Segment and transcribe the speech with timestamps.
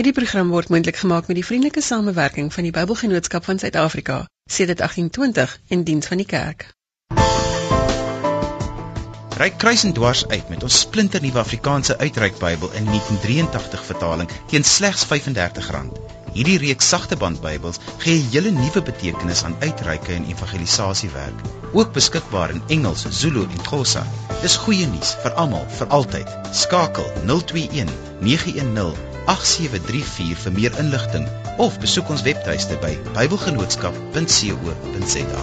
[0.00, 4.14] Hierdie program word moontlik gemaak met die vriendelike samewerking van die Bybelgenootskap van Suid-Afrika,
[4.48, 6.62] sedert 1820 in diens van die kerk.
[9.42, 14.64] Ryk kruis en dwars uit met ons splinternuwe Afrikaanse uitreik Bybel in 1983 vertaling teen
[14.64, 15.92] slegs R35.
[16.32, 21.92] Hierdie reeks sagte band Bybels gee 'n hele nuwe betekenis aan uitreike en evangelisasiewerk, ook
[21.92, 24.06] beskikbaar in Engels, Zulu en Xhosa.
[24.40, 26.36] Dis goeie nuus vir almal, vir altyd.
[26.52, 31.28] Skakel 021 910 8734 vir meer inligting
[31.62, 35.42] of besoek ons webtuiste by bybelgenootskap.co.za.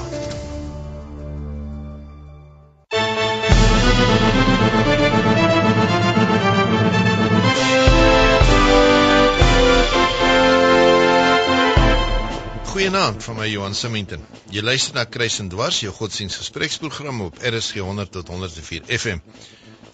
[12.67, 14.19] Goeienaand van my Johan Simington.
[14.51, 19.23] Jy luister na Kruis en Dwars, jou godsdienstgespreksprogram op RSG 100 tot 104 FM.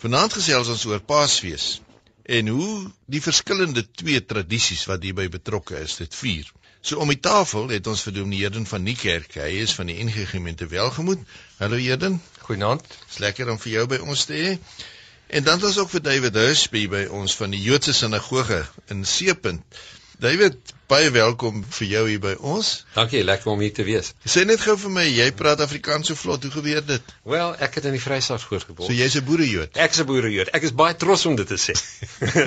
[0.01, 1.77] Vanaand gesels ons oor Paasfees
[2.23, 6.51] en hoe die verskillende twee tradisies wat hierby betrokke is dit vier.
[6.83, 9.37] So om die tafel het ons vir Dominee Eden van die kerk.
[9.39, 11.21] Hy is van die NG Gemeente Welgemoed.
[11.59, 12.19] Hallo Eden.
[12.43, 12.83] Goeienaand.
[13.07, 14.57] Dis lekker om vir jou by ons te hê.
[15.33, 18.59] En dan was ook vir David Husby by ons van die Joodse sinagoge
[18.91, 19.79] in Seepunt.
[20.19, 20.59] David,
[20.91, 22.69] baie welkom vir jou hier by ons.
[22.93, 24.11] Dankie, lekker om hier te wees.
[24.27, 26.43] Sê net gou vir my, jy praat Afrikaans so vlot.
[26.43, 27.13] Hoe gebeur dit?
[27.29, 28.89] Wel, ek het in die Vrystaat grootgebore.
[28.89, 29.77] So jy's 'n boerejood.
[29.79, 30.51] Ek is 'n boerejood.
[30.53, 31.73] Ek is baie trots om dit te sê.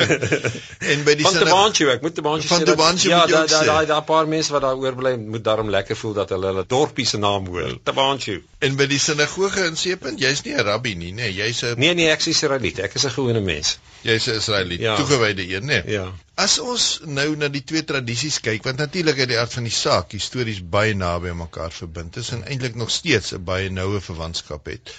[0.92, 2.52] en by die Van Tabanchu, ek moet Tabanchu sê.
[2.52, 3.52] Van Tabanchu ja, moet jy ook sê.
[3.52, 6.66] Ja, daai daai paar mense wat daar oorbly moet daarom lekker voel dat hulle hulle
[6.66, 7.78] dorpie se naam hoor.
[7.82, 8.42] Tabanchu.
[8.60, 11.26] En by die sinagoge in Seepunt, jy's nie 'n rabbi nie, nê?
[11.26, 12.78] Nee, jy's 'n Nee nee, ek is Israeliet.
[12.78, 13.78] Ek is 'n gewone mens.
[14.02, 14.96] Jy's 'n Israeliet, ja.
[14.96, 15.82] toegewyde een, nê?
[15.84, 15.92] Nee?
[15.98, 16.12] Ja.
[16.36, 19.74] As ons nou na die twee tradisies kyk, want natuurlik uit die aard van die
[19.74, 24.00] saak histories baie naby aan mekaar verbind is en eintlik nog steeds 'n baie noue
[24.00, 24.92] verwantskap het.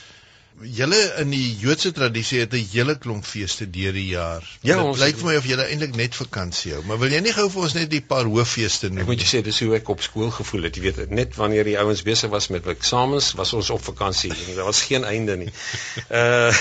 [0.78, 4.48] Julle in die Joodse tradisie het 'n hele klomp feeste deur die jaar.
[4.61, 6.81] Ja, dit lyk vir my of julle eintlik net vakansie hou.
[6.86, 9.00] Maar wil jy nie gou vir ons net die paar hooffeeste noem?
[9.00, 10.75] Ek moet jou sê dis hoe ek op skool gevoel het.
[10.75, 14.33] Jy weet, net wanneer die ouens besig was met eksamens, was ons op vakansie.
[14.55, 15.54] Daar was geen einde nie.
[16.09, 16.52] Uh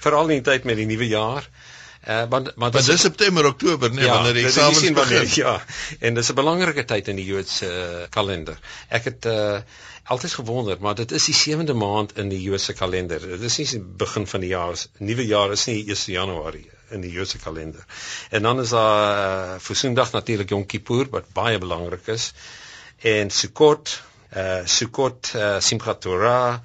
[0.00, 1.42] veral in die tyd met die nuwe jaar.
[1.42, 1.63] Uh,
[2.28, 4.94] want maar dis is September Oktober nê nee, ja, wanneer die eksamens begin.
[4.94, 5.54] Wanneer, ja.
[6.00, 8.58] En dis 'n belangrike tyd in die Joodse uh, kalender.
[8.88, 9.58] Ek het uh
[10.04, 13.20] altyd gewonder, maar dit is die 7de maand in die Joodse kalender.
[13.20, 17.00] Dit is nie die begin van die jaar, nuwe jaar is nie 1 Januarie in
[17.00, 17.84] die Joodse kalender.
[18.30, 22.32] En dan is daar uh, Versoendag natuurlik Yom Kippur wat baie belangrik is.
[23.00, 24.02] En Sukkot,
[24.36, 26.60] uh Sukkot, uh, Simchat Torah,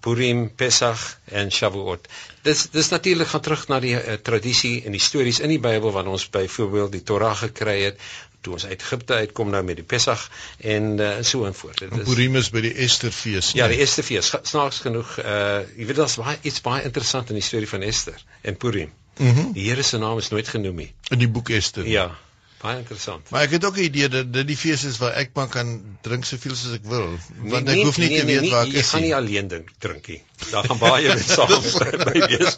[0.00, 2.08] Purim, Pesach en Shavuot.
[2.46, 5.92] Dis dis natuurlik gaan terug na die uh, tradisie en die stories in die Bybel
[5.94, 8.00] wat ons byvoorbeeld die Torah gekry het
[8.46, 10.28] toe ons uit Egipte uitkom nou met die Pesach
[10.62, 11.82] en uh, so en voort.
[11.82, 13.50] Dit is Purim is by die Esterfees.
[13.58, 14.30] Ja, die Esterfees.
[14.46, 18.22] Snaaks genoeg, uh jy weet daar's baie iets baie interessant in die storie van Ester
[18.42, 18.94] en Purim.
[19.18, 21.86] Mm die Here se naam is nooit genoem nie in die boek Ester.
[21.88, 22.12] Ja.
[22.58, 23.28] Baie interessant.
[23.30, 25.68] Maar ek het ook 'n idee dat dit die fees is waar ek maar kan
[26.02, 28.50] drink soveel soos ek wil, want nee, ek hoef nie nee, te nee, weet nee,
[28.50, 28.82] waar ek is nie.
[28.82, 30.22] Jy gaan nie alleen drink drink nie.
[30.50, 32.56] Daar gaan baie mense saam by wees.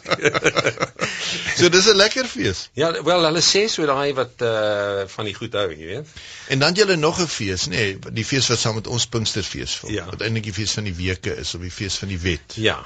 [1.59, 2.69] so dis 'n lekker fees.
[2.73, 6.07] Ja, wel hulle sê so daai wat uh van die goed hou, jy weet.
[6.47, 9.75] En dan jy nog 'n fees, nê, nee, die fees wat saam met ons Pinksterfees
[9.75, 9.91] val.
[9.91, 10.05] Ja.
[10.05, 12.57] Wat eintlik die fees van die weke is of die fees van die wet.
[12.57, 12.81] Ja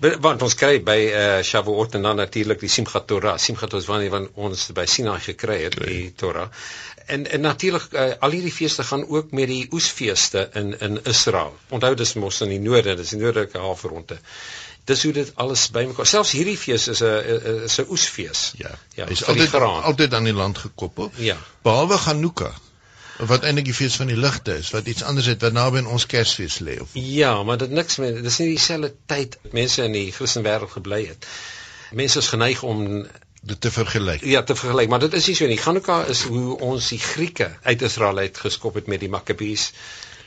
[0.00, 3.36] want ons kry by uh, Shavuot en dan natuurlik die Simchat Torah.
[3.38, 5.86] Simchat is wanneer van ons by Sinai gekry het nee.
[5.86, 6.48] die Torah.
[7.06, 11.54] En en natuurlik uh, al hierdie feeste gaan ook met die oesfeeste in in Israel.
[11.68, 14.18] Onthou dis mos in die noorde, dis die noordelike halfronde.
[14.84, 16.06] Dis hoe dit alles bymekaar.
[16.06, 18.52] Selfs hierdie fees is 'n is 'n oesfees.
[18.56, 18.74] Ja.
[18.94, 21.10] Ja, is altyd altyd aan die land gekoppel.
[21.16, 21.36] Ja.
[21.62, 22.54] Behalwe Hanukkah
[23.18, 25.90] wat eintlik die fees van die ligte is wat iets anders het wat naby aan
[25.96, 29.94] ons Kersfees lê of Ja, maar dit niks met dis nie dieselfde tyd mense in
[29.94, 31.28] die Christelike wêreld gebly het.
[31.94, 33.06] Mense is geneig om
[33.44, 34.24] dit te vergelyk.
[34.24, 35.60] Ja, te vergelyk, maar dit is nie so nie.
[35.60, 39.70] Hanukkah is hoe ons die Grieke uit Israel uit geskop het met die Makkabees.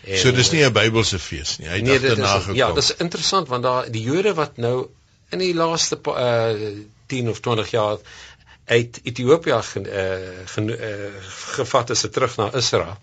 [0.06, 1.68] En, so dis nie 'n Bybelse fees nie.
[1.68, 2.56] Hy het nee, daarna gekom.
[2.56, 4.88] Ja, dis interessant want daar die Jode wat nou
[5.30, 7.98] in die laaste uh, 10 of 20 jaar
[8.68, 11.24] uit Ethiopië ge, uh, uh,
[11.56, 12.98] gevat is terug na Israel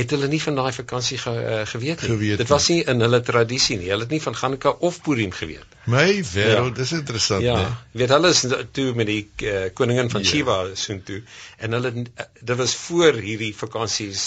[0.00, 2.10] het hulle nie van daai vakansie ge, uh, geweet nie.
[2.12, 3.90] Geweet dit was nie in hulle tradisie nie.
[3.92, 5.78] Hulle het nie van Hanukkah of Purim geweet.
[5.90, 6.76] My wêreld, ja.
[6.82, 7.56] dis interessant, ja.
[7.58, 7.66] né?
[7.66, 8.44] Ja, weet hulle is
[8.76, 10.30] toe met die uh, koningin van ja.
[10.32, 11.22] Shiva soontoe
[11.58, 14.22] en hulle uh, dit was voor hierdie vakansies.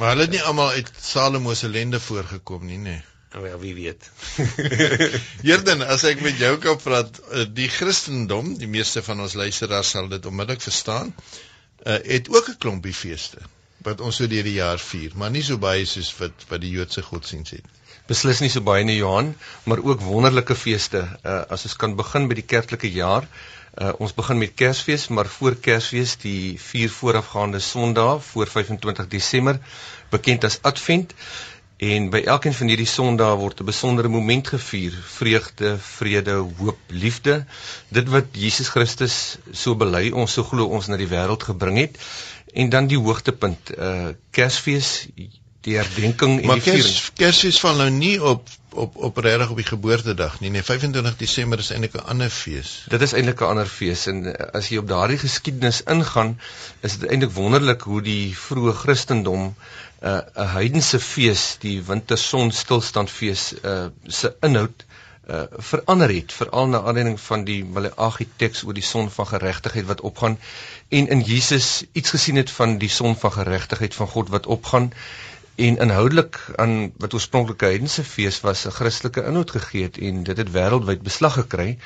[0.00, 2.96] Maar hulle het nie almal uit Salomo se lende voorgekom nie, né?
[2.96, 3.04] Nee.
[3.42, 4.10] Wel, wie weet.
[5.46, 9.90] Hierden, as ek met jou kan praat, eh, die Christendom, die meeste van ons luisteraars
[9.92, 13.42] sal dit onmiddellik verstaan, uh, het ook 'n klompie feeste
[13.86, 16.72] wat ons so deur die jaar vier, maar nie so baie soos wat wat die
[16.74, 17.68] Joodse godsdienst het.
[18.08, 19.34] Beslis nie so baie nie, Johan,
[19.64, 21.04] maar ook wonderlike feeste.
[21.04, 23.28] Uh, as ons kan begin by die kerklike jaar,
[23.76, 29.58] Uh, ons begin met Kersfees, maar voor Kersfees die vier voorafgaande Sondae voor 25 Desember,
[30.08, 31.12] bekend as Advent.
[31.76, 37.44] En by elkeen van hierdie Sondae word 'n besondere moment gevier: vreugde, vrede, hoop, liefde.
[37.88, 41.98] Dit wat Jesus Christus so bely ons so glo ons na die wêreld gebring het.
[42.52, 45.08] En dan die hoogtepunt, uh Kersfees,
[45.66, 46.86] die herdenking en maar die viering.
[46.86, 50.50] kers, Kersfees val nou nie op op op regtig op die geboortedag nie.
[50.52, 52.72] Nee, 25 Desember is eintlik 'n ander fees.
[52.92, 56.36] Dit is eintlik 'n ander fees en uh, as jy op daardie geskiedenis ingaan,
[56.80, 59.54] is dit eintlik wonderlik hoe die vroeë Christendom 'n
[60.02, 64.84] uh, 'n heidense fees, die winterson stilstandfees, uh, se inhoud
[65.30, 69.86] uh, verander het, veral na aanleiding van die Maleagi teks oor die son van geregtigheid
[69.86, 70.38] wat opgaan
[70.88, 74.92] en in Jesus iets gesien het van die son van geregtigheid van God wat opgaan
[75.56, 80.36] en inhoudelik aan wat oorspronklike heidense fees was 'n Christelike inhoud gegee het en dit
[80.36, 81.78] het wêreldwyd beslag gekry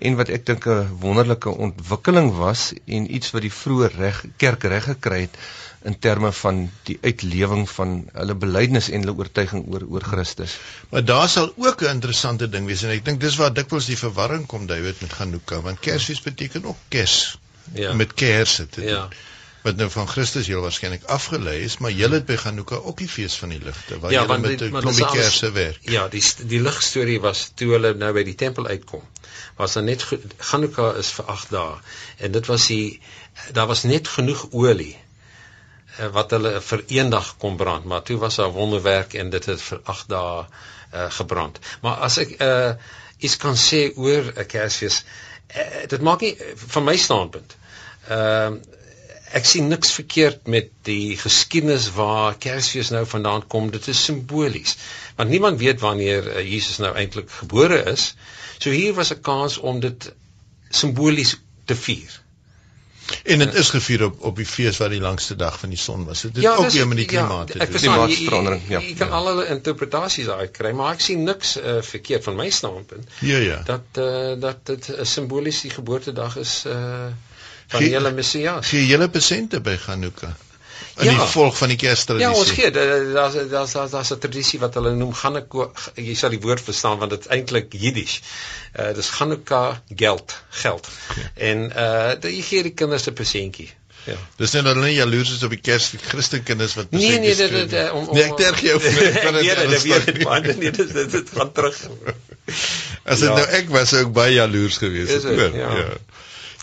[0.00, 4.62] en wat ek dink 'n wonderlike ontwikkeling was en iets wat die vroeë reg kerk
[4.62, 5.38] reg gekry het
[5.84, 10.56] in terme van die uitlewing van hulle belydenis en hulle oortuiging oor oor Christus.
[10.90, 13.98] Maar daar sal ook 'n interessante ding wees en ek dink dis waar dikwels die
[13.98, 17.38] verwarring kom David met Hanukkah want Kersfees beteken ook kers
[17.72, 17.92] Ja.
[17.92, 18.90] met kersse te doen.
[18.90, 19.08] Ja.
[19.64, 23.08] Wat nou van Christus heel waarskynlik afgelei is, maar julle het by Hanukkah ook die
[23.08, 25.78] fees van die ligte waar Ja, julle met 'n dit is klompie kersse werk.
[25.88, 29.06] Ja, die die ligstorie was toe hulle nou by die tempel uitkom.
[29.56, 30.04] Was daar net
[30.50, 31.78] Hanukkah is vir 8 dae
[32.18, 33.00] en dit was die
[33.52, 34.98] daar was net genoeg olie
[35.96, 39.44] eh, wat hulle vir een dag kon brand, maar toe was daar wonderwerk en dit
[39.44, 40.44] het vir 8 dae
[40.94, 41.58] uh, gebrand.
[41.80, 42.72] Maar as ek uh,
[43.16, 45.04] iets kan sê oor 'n Kersfees,
[45.56, 46.36] uh, dit maak nie
[46.68, 47.56] van my standpunt.
[48.08, 48.60] Ehm
[49.34, 53.70] ek sien niks verkeerd met die geskiedenis waar Kersfees nou vandaan kom.
[53.74, 54.76] Dit is simbolies.
[55.16, 58.14] Want niemand weet wanneer uh, Jesus nou eintlik gebore is.
[58.58, 60.12] So hier was 'n kans om dit
[60.70, 62.20] simbolies te vier.
[63.24, 66.04] En dit is gevier op op die fees wat die langste dag van die son
[66.08, 66.20] was.
[66.24, 67.70] Dit het Ja, ook weer met die ja, klimaat te ek doen.
[67.70, 68.78] verstaan, jy- Klimaatsverandering, ja.
[68.80, 69.14] Jy, kan Ja.
[69.14, 73.36] al hulle interpretasies daar kry, maar ek sien niks uh, verkeerd van my standpunt Ja
[73.38, 73.62] ja.
[73.64, 77.06] dat uh, dat dit uh, simbolies die geboortedag is uh,
[77.68, 78.66] van die hele Messias.
[78.68, 80.32] Gee julle besente by Hanukkah?
[80.96, 81.10] In Ja.
[81.18, 82.28] die volg van die Kerstradisie.
[82.30, 85.70] Ja, ons gee da- daar's daar's daar's 'n tradisie wat hulle noem Hanukkah.
[85.94, 88.20] Jy sal die woord verstaan want dit is eintlik Jiddisch.
[88.78, 90.88] Uh dis Hanukkah geld, geld.
[91.34, 93.70] En uh jy gee die kinders 'n persentjie.
[94.06, 94.14] Ja.
[94.36, 97.70] Dis net dat hulle nie jaloers is op die Kers Christenkinders wat Nee, nee, dit
[97.70, 100.14] dit om, om Nee, ek terg jou vir nee, ek kan dit nee, dit weet
[100.18, 100.24] nie.
[100.24, 101.76] maar nee, dit dit dit gaan terug.
[103.04, 103.34] As dit Ja.
[103.34, 105.54] nou ek was, ek baie jaloers gewees Is het.
[105.54, 105.76] Ja.
[105.76, 105.86] Ja.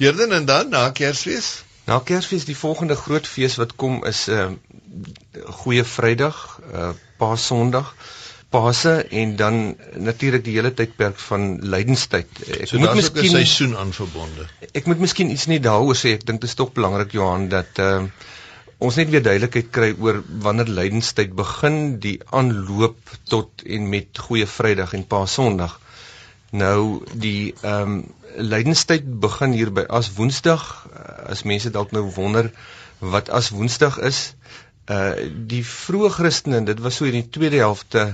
[0.01, 1.63] Hierden en dan na Kersfees?
[1.85, 4.47] Na Kersfees die volgende groot fees wat kom is 'n uh,
[5.61, 6.37] Goeie Vrydag,
[6.73, 6.89] uh,
[7.21, 7.91] Paasondag,
[8.49, 12.41] Paase en dan natuurlik die hele tydperk van lydenstyd.
[12.47, 14.47] Ek So moet ook 'n miskien seisoen aan verbonde.
[14.71, 16.15] ek moet miskien iets net daaroor sê.
[16.17, 18.03] Ek dink dit is tog belangrik Johan dat uh,
[18.77, 24.47] ons net weer duidelikheid kry oor wanneer lydenstyd begin, die aanloop tot en met Goeie
[24.47, 25.79] Vrydag en Paasondag.
[26.51, 28.03] Nou die ehm um,
[28.35, 30.63] lydenstyd begin hier by as Woensdag.
[31.25, 32.51] As mense dalk nou wonder
[32.99, 34.33] wat as Woensdag is,
[34.91, 35.13] uh
[35.47, 38.05] die vroeë Christene, dit was so in die tweede helfte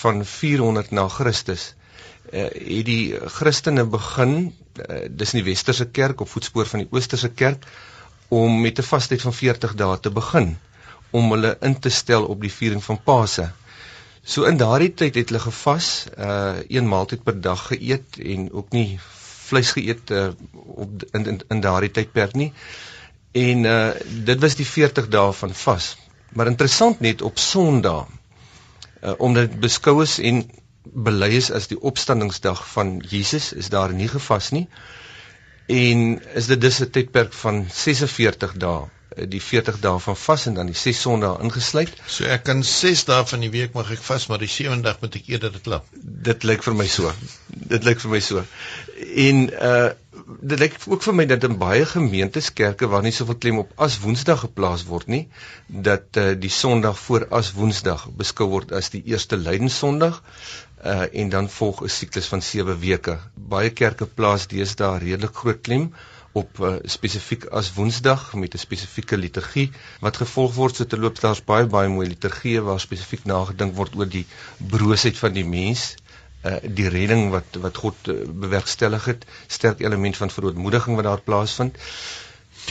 [0.00, 1.74] van 400 na Christus.
[2.32, 4.34] Uh het die Christene begin,
[4.84, 7.64] uh, dis in die westerse kerk op voetspoor van die oosterse kerk
[8.28, 10.56] om met 'n vastyd van 40 dae te begin
[11.10, 13.50] om hulle in te stel op die viering van Paase.
[14.22, 18.72] So in daardie tyd het hulle gevas, uh een maaltyd per dag geëet en ook
[18.76, 19.00] nie
[19.48, 22.52] vleis geëet uh, op in in, in daardie tydperk nie.
[23.32, 23.90] En uh
[24.30, 25.96] dit was die 40 dae van vas.
[26.32, 28.06] Maar interessant net op Sondag
[29.02, 30.44] uh, omdat dit beskou is en
[30.82, 34.66] bely is as die opstandingsdag van Jesus, is daar nie gevas nie.
[35.68, 38.88] En is dit dus 'n tydperk van 46 dae,
[39.28, 41.92] die 40 dae van vas en dan die 6 Sondae ingesluit.
[42.06, 45.00] So ek kan 6 dae van die week mag ek vas, maar die 7de dag
[45.00, 45.86] moet ek eerder dit klap.
[46.28, 47.12] Dit lyk vir my so.
[47.46, 48.44] Dit lyk vir my so.
[48.98, 49.88] En uh
[50.42, 53.70] dit lyk ook vir my dat in baie gemeentes kerke waar nie soveel klem op
[53.86, 55.22] as Woensdag geplaas word nie,
[55.86, 60.18] dat uh die Sondag voor as Woensdag beskou word as die eerste lydenssondag
[60.82, 63.18] uh en dan volg 'n siklus van 7 weke.
[63.54, 65.92] Baie kerke plaas deesdae redelik groot klem
[66.32, 71.44] op uh, spesifiek as Woensdag met 'n spesifieke liturgie wat gevolg word so terloops daar's
[71.44, 74.26] baie baie mooi liturgieë waar spesifiek nagedink word oor die
[74.74, 75.94] broosheid van die mens
[76.48, 81.24] uh, die redding wat wat God uh, bewerkstellig het sterk element van verootmoediging wat daar
[81.30, 81.78] plaasvind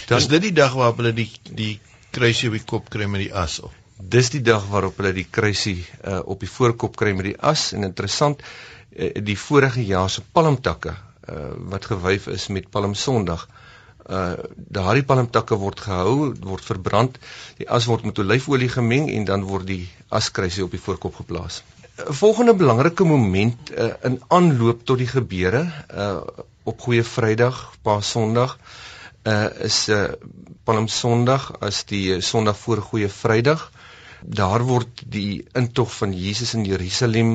[0.05, 1.73] Dan, is dit die dag waarop hulle die die
[2.15, 3.73] kruisie op die kop kry met die as op.
[3.97, 7.71] dis die dag waarop hulle die kruisie uh, op die voorkop kry met die as
[7.73, 13.47] en interessant uh, die vorige jaar se palmtakke uh, wat gewyf is met Palm Sondag.
[14.07, 17.17] Uh daardie palmtakke word gehou, word verbrand,
[17.57, 19.81] die as word met olyfolie gemeng en dan word die
[20.19, 21.63] askruisie op die voorkop geplaas.
[21.97, 26.21] Volgende belangrike moment uh, in aanloop tot die gebeure uh
[26.67, 28.57] op Goeie Vrydag, Paas Sondag,
[29.25, 30.03] uh is uh
[30.63, 33.63] Palm Sondag as die Sondag voor Goeie Vrydag.
[34.21, 37.31] Daar word die intog van Jesus in Jerusalem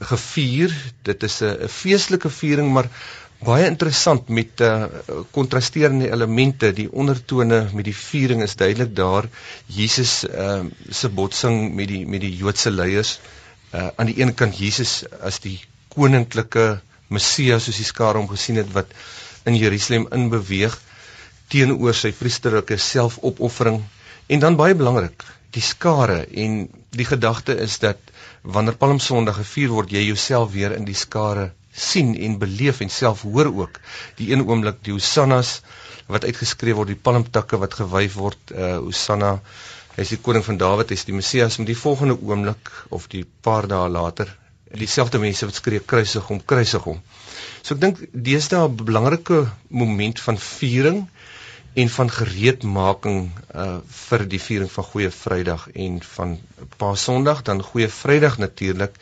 [0.00, 0.74] gevier.
[1.02, 2.90] Dit is 'n feestelike viering, maar
[3.40, 4.84] baie interessant met uh
[5.30, 6.72] kontrasterende elemente.
[6.72, 9.30] Die ondertone met die viering is duidelik daar.
[9.66, 13.16] Jesus uh se botsing met die met die Joodse leiers.
[13.16, 13.33] Uh
[13.74, 15.58] aan die een kant Jesus as die
[15.94, 16.80] koninklike
[17.14, 18.90] Messias soos die skare hom gesien het wat
[19.44, 20.76] in Jerusalem inbeweeg
[21.52, 23.82] teenoor sy priesterlike selfopoffering
[24.32, 26.64] en dan baie belangrik die skare en
[26.94, 28.00] die gedagte is dat
[28.42, 32.90] wanneer Palm Sondag gevier word, jy jouself weer in die skare sien en beleef en
[32.90, 33.80] self hoor ook.
[34.18, 35.60] Die een oomblik die hosannas
[36.10, 39.38] wat uitgeskreeu word, die palmtakke wat gewyf word, uh hosanna,
[39.94, 43.06] hy is die koning van Dawid, hy is die Messias, met die volgende oomblik of
[43.12, 44.30] die paar dae later,
[44.74, 46.98] dieselfde mense wat skree kruisig hom, kruisig hom.
[47.62, 51.04] So ek dink deesdae 'n belangrike moment van viering
[51.74, 53.20] en van gereedmaking
[53.54, 56.38] uh vir die viering van Goeie Vrydag en van
[56.78, 58.98] Paasondag dan Goeie Vrydag natuurlik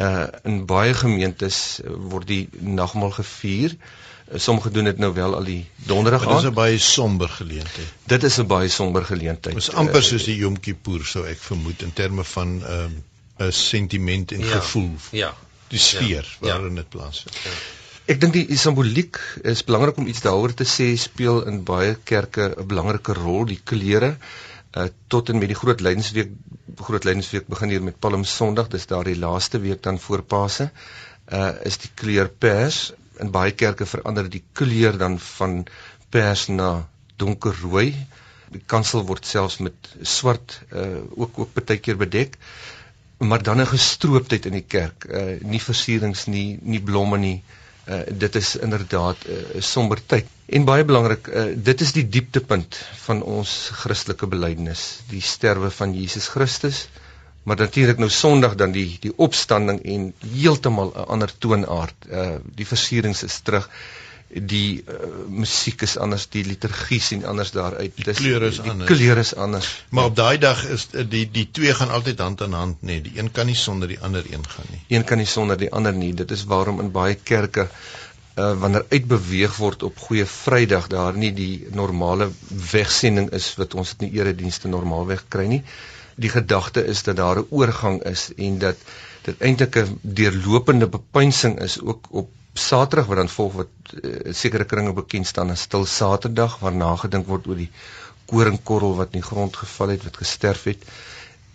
[0.00, 3.76] uh in baie gemeentes word die nagmaal gevier.
[3.76, 6.34] Uh, sommige doen dit nou wel al die donderdag aan.
[6.34, 7.92] Dit is 'n baie somber geleentheid.
[8.06, 9.54] Dit is 'n baie somber geleentheid.
[9.54, 12.62] Dit is amper uh, soos die Yom Kippur sou ek vermoed in terme van 'n
[12.70, 13.04] um,
[13.38, 14.96] 'n sentiment en ja, gevoel.
[15.10, 15.34] Ja.
[15.68, 16.98] Die sfeer ja, waarin dit ja.
[16.98, 17.36] plaasvind.
[17.44, 17.50] Ja.
[18.04, 22.54] Ek dink die simboliek is belangrik om iets daaroor te sê speel in baie kerke
[22.56, 24.16] 'n belangrike rol die kleure
[24.76, 26.30] uh, tot en met die groot lydensweek
[26.76, 30.70] groot lydensweek begin hier met Palm Sondag dis daardie laaste week dan voor Paase
[31.32, 35.64] uh, is die kleur pers in baie kerke verander die kleur dan van
[36.10, 37.90] pers na donkerrooi.
[38.54, 42.38] Die kansel word selfs met swart uh, ook ook baie keer bedek.
[43.18, 45.06] Maar dan 'n gestrooptheid in die kerk.
[45.08, 47.42] Uh, nie versierings nie nie blomme nie.
[47.84, 50.26] Uh, dit is inderdaad 'n uh, somber tyd.
[50.46, 55.94] En baie belangrik, uh, dit is die dieptepunt van ons Christelike belydenis, die sterwe van
[55.94, 56.88] Jesus Christus.
[57.44, 62.08] Maar natuurlik nou Sondag dan die die opstanding en heeltemal 'n ander toonaard.
[62.10, 63.68] Uh die versierings is terug
[64.34, 67.92] die uh, musiek is anders, die liturgie sien anders daaruit.
[67.96, 68.90] Dis die kleure is die anders.
[68.90, 69.68] Kleure is anders.
[69.94, 72.86] Maar op daai dag is eh, die die twee gaan altyd hand aan hand, nê.
[72.86, 73.02] Nee.
[73.02, 74.80] Die een kan nie sonder die ander een gaan nie.
[74.96, 76.14] Een kan nie sonder die ander nie.
[76.14, 77.68] Dit is waarom in baie kerke
[78.34, 82.26] uh wanneer uitbeweeg word op goeie Vrydag daar nie die normale
[82.72, 85.62] wegsending is wat ons in die eredienste normaalweg kry nie.
[86.16, 88.76] Die gedagte is dat daar 'n oorgang is en dat
[89.22, 93.68] dit eintlik 'n deurlopende bepeinsing is ook op Saterdag wat dan volg wat
[94.02, 97.70] uh, sekere kringe bekend staan as stil Saterdag waar nagedink word oor die
[98.30, 100.84] koringkorrel wat in die grond geval het wat gesterf het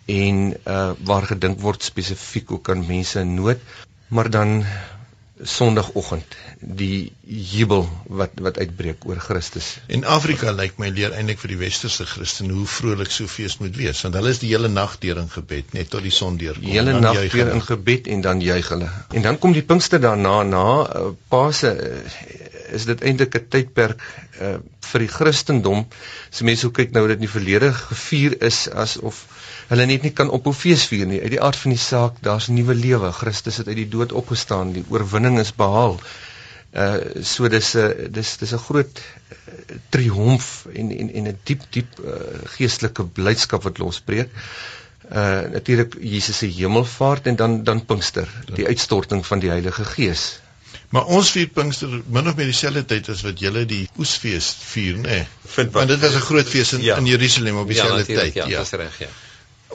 [0.05, 3.59] en uh waar gedink word spesifiek ook aan mense in nood.
[4.07, 4.65] Maar dan
[5.43, 7.85] Sondagoggend die jubel
[8.21, 9.77] wat wat uitbreek oor Christus.
[9.87, 13.77] En Afrika lyk my leer eintlik vir die westerse Christen hoe vrolik so fees moet
[13.79, 16.65] wees want hulle is die hele nag deur in gebed net tot die son deurkom.
[16.67, 18.89] Die hele nag deur in gebed en dan juig hulle.
[19.15, 22.03] En dan kom die Pinkster daarna na uh, Paase uh,
[22.75, 24.03] is dit eintlik 'n tydperk
[24.41, 24.57] uh,
[24.91, 25.85] vir die Christendom.
[26.31, 29.25] As mense so kyk nou dat dit nie verlede gevier is asof
[29.69, 31.21] hulle net nie kan ophou fees vier nie.
[31.21, 33.11] Uit die aard van die saak, daar's nuwe lewe.
[33.13, 34.73] Christus het uit die dood opgestaan.
[34.73, 35.99] Die oorwinning is behaal.
[36.69, 41.37] Uh so dis 'n uh, dis dis 'n groot uh, triomf en en en 'n
[41.43, 42.17] diep diep uh,
[42.57, 44.29] geestelike blydskap wat losbreek.
[45.09, 50.39] Uh natuurlik Jesus se hemelvaart en dan dan Pinkster, die uitstorting van die Heilige Gees.
[50.89, 54.97] Maar ons vier Pinkster min of meer dieselfde tyd as wat julle die Oesfees vier,
[54.97, 55.23] nê?
[55.23, 55.69] Nee.
[55.71, 56.97] Want dit was 'n groot fees in, ja.
[56.97, 58.33] in Jerusalem op dieselfde ja, tyd.
[58.33, 58.59] Ja, ja.
[58.59, 59.09] dis reg, ja.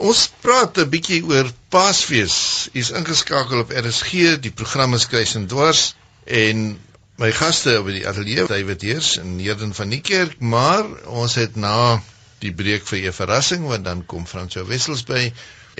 [0.03, 2.67] Ons praat 'n bietjie oor Paasfees.
[2.75, 4.33] U's ingeskakel op RSG.
[4.43, 6.79] Die program is Kruis en Dwars en
[7.15, 11.55] my gaste op die ateljee, David Heers en Neerden van die kerk, maar ons het
[11.55, 12.01] na
[12.43, 15.31] die breek vir 'n verrassing want dan kom Fransjo Wessels by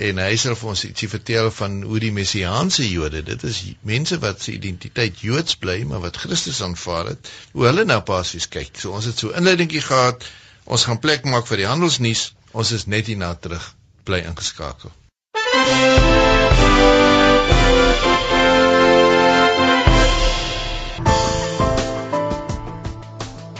[0.08, 4.18] en hy sal vir ons ietsie vertel van hoe die messiaanse Jode, dit is mense
[4.24, 8.80] wat se identiteit Joods bly, maar wat Christus aanvaar het, hoe hulle na Paasfees kyk.
[8.80, 10.24] So ons het so inleidingkie gehad.
[10.64, 12.32] Ons gaan plek maak vir die handelsnuus.
[12.52, 13.74] Ons is net hierna terug
[14.06, 14.94] bly ingeskakel.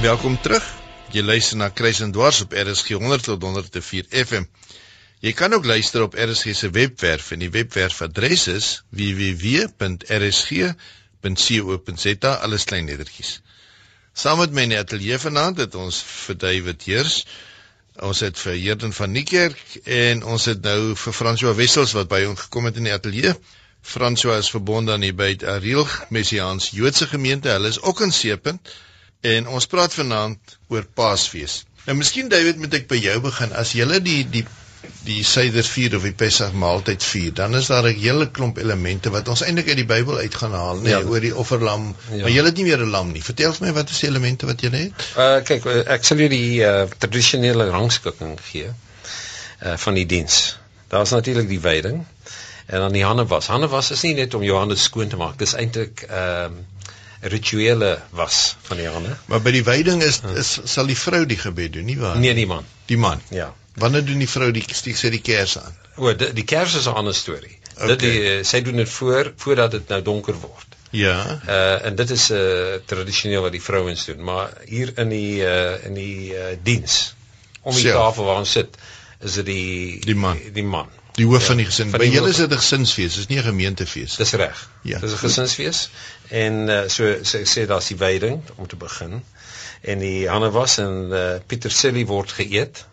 [0.00, 0.74] Welkom terug.
[1.10, 4.42] Jy luister na Kruis en Dwars op RSG 100 tot 104 FM.
[5.18, 10.74] Jy kan ook luister op RSG se webwerf en die webwerfadres is www.rsg.co.za
[12.44, 13.38] alles klein lettertjies.
[14.14, 17.16] Saam met my in die ateljee vanaand het ons vir David Heers,
[18.08, 22.22] ons het vir Herden van Niekerk en ons het nou vir François Wessels wat by
[22.28, 23.34] ons gekom het in die ateljee.
[23.84, 27.50] François is verbonde aan die by Ariel Messiaans Joodse gemeente.
[27.52, 28.72] Hulle is ook in Seepunt
[29.20, 31.62] en ons praat vanaand oor Paasfees.
[31.84, 33.52] Nou miskien David moet ek by jou begin.
[33.52, 34.44] As jy die die
[35.04, 39.10] die Seder vier of die Pessach maaltyd vier, dan is daar 'n hele klomp elemente
[39.10, 41.02] wat ons eintlik uit die Bybel uit gaan haal, nê, nee, ja.
[41.02, 41.94] oor die offerlam.
[42.10, 42.22] Ja.
[42.22, 43.22] Maar jy het nie meer 'n lam nie.
[43.22, 45.06] Vertel vir my wat is die elemente wat jy het?
[45.16, 50.58] Uh kyk, ek sal jou die uh, tradisionele rangskikking gee uh van die diens.
[50.88, 52.04] Daar's natuurlik die wyding
[52.66, 53.46] en dan die hande was.
[53.46, 55.38] Hande was is nie net om jou hande skoon te maak.
[55.38, 56.62] Dis eintlik ehm uh,
[57.24, 59.16] rituele was van die hande.
[59.26, 62.18] Maar by die wyding is, is sal die vrou die gebed doen, nie waar?
[62.20, 62.66] Nee, die man.
[62.90, 63.22] Die man.
[63.32, 63.54] Ja.
[63.74, 65.74] Wanneer doen die vrou die stiek sy die kers aan?
[65.96, 67.58] O, die, die kers is 'n ander storie.
[67.74, 67.88] Okay.
[67.90, 70.76] Dit die, sy doen dit voor voordat dit nou donker word.
[70.94, 71.40] Ja.
[71.48, 75.42] Uh en dit is 'n uh, tradisioneel wat die vrouens doen, maar hier in die
[75.42, 77.14] uh in die uh diens
[77.62, 77.94] om die Self.
[77.94, 78.76] tafel waar ons sit,
[79.20, 80.38] is dit die die man.
[80.38, 80.88] Die, die man.
[81.14, 81.90] Die hoof ja, van die gesin.
[81.90, 84.16] By julle is dit 'n gesinsfees, dis nie 'n gemeentefees.
[84.16, 84.68] Dis reg.
[84.82, 84.98] Ja.
[84.98, 85.88] Dis 'n gesinsfees.
[86.28, 89.22] En uh, so sê sê daar's die wyding om te begin
[89.80, 92.84] en die hande was en uh, Pieter Silly word geëet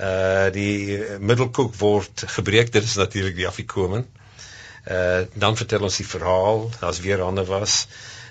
[0.00, 2.72] uh die middelkoek word gebreek.
[2.72, 4.06] Dit is natuurlik die afikomen
[4.90, 7.86] uh dan vertel ons die verhaal daar's weer hande was.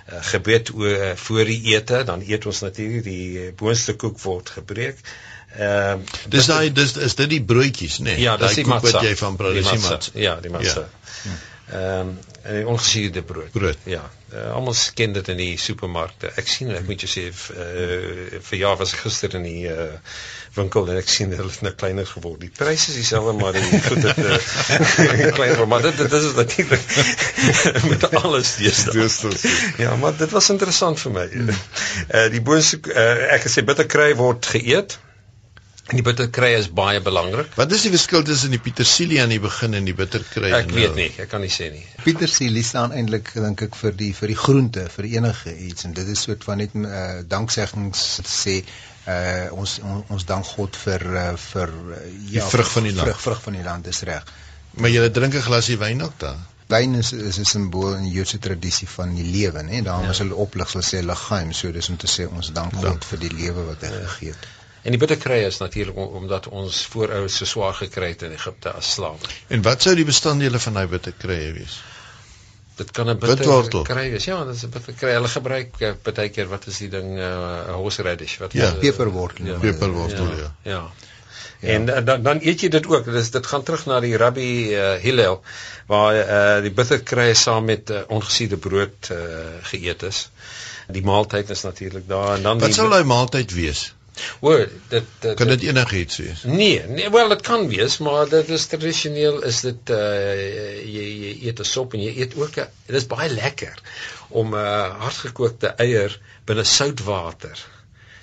[0.07, 4.49] Uh, gebed oor uh, voor die ete dan eet ons natuurlik die boonste koek word
[4.49, 5.01] gebreek.
[5.57, 8.21] Ehm uh, dis daai dis is dit die broodjies nê nee?
[8.21, 11.35] ja dis die matza wat jy van brood is die matza ja die matza ja.
[11.71, 13.51] ehm um, en die ongesuurde brood.
[13.51, 13.79] Brood.
[13.83, 14.03] Ja
[14.33, 16.31] uh, almal ken dit in die supermarkte.
[16.39, 19.93] Ek sien ek moet jou sê uh, vir jaar was gister in die uh,
[20.59, 22.41] winkel en ek sien hulle het nou kleiner geword.
[22.43, 26.85] Die pryse is dieselfde maar die goed het uh, kleiner maar dit dit is natuurlik
[27.91, 29.09] met alles deesdae.
[29.81, 31.27] Ja, maar dit was interessant vir my.
[31.33, 31.51] Hmm.
[31.51, 34.99] Uh die boonste uh, ek gesê bitterkry word geëet.
[35.87, 37.53] En die bitterkry is baie belangrik.
[37.55, 40.49] Wat is die verskil tussen die petersilie aan die begin en die bitterkry?
[40.57, 41.85] Ek weet nie, ek kan nie sê nie.
[42.03, 46.11] Petersilie staan eintlik dink ek vir die vir die groente, vir enige iets en dit
[46.11, 48.57] is soort van net 'n uh, dankseggings sê
[49.07, 52.93] uh ons on, ons dank God vir uh, vir uh, ja die vrug van die
[52.93, 53.07] land.
[53.07, 54.35] Vrug, vrug van die land is reg.
[54.77, 56.45] Maar jy drink 'n glasie wyn ook dan.
[56.67, 59.81] Wyn is is 'n simbool in die Joodse tradisie van die lewe, né?
[59.83, 60.11] Daarom ja.
[60.11, 63.03] is hulle oplig sal sê liggaam, so dis om te sê ons dank God dank.
[63.03, 64.07] vir die lewe wat hy ja.
[64.07, 64.47] gegee het.
[64.83, 68.91] En die bitterkry is natuurlik omdat ons voorouers so swaar gekry het in Egipte as
[68.93, 69.17] slawe.
[69.47, 71.79] En wat sou die bestanddele van daai bitterkry wees?
[72.77, 74.25] Dit kan 'n bitter kry wees.
[74.25, 75.11] Ja, dit is 'n bitter kry.
[75.17, 79.45] Hulle gebruik uh, baie keer wat is die ding 'n uh, horseradish wat ja, peperwortel.
[79.45, 80.35] Ja, peperwortel, ja.
[80.63, 80.71] Ja.
[80.71, 80.91] ja.
[81.59, 81.67] Ja.
[81.67, 83.05] En uh, dan dan eet jy dit ook.
[83.05, 85.41] Dis dit gaan terug na die Rabbi uh, Hillel
[85.89, 89.17] waar uh, die bitter kry saam met uh, ongesuurde brood uh,
[89.71, 90.29] geëet is.
[90.87, 93.95] Die maaltyd is natuurlik daar en dan Wat sou daai maaltyd wees?
[94.39, 94.53] O,
[94.89, 96.43] dit dit kan dit enigiets wees.
[96.43, 100.33] Nee, nee, wel dit kan wees, maar dit is tradisioneel is dit uh
[100.83, 103.81] jy jy eet 'n sop en jy eet ook 'n dit is baie lekker
[104.29, 107.65] om 'n uh, hardgekookte eier binne soutwater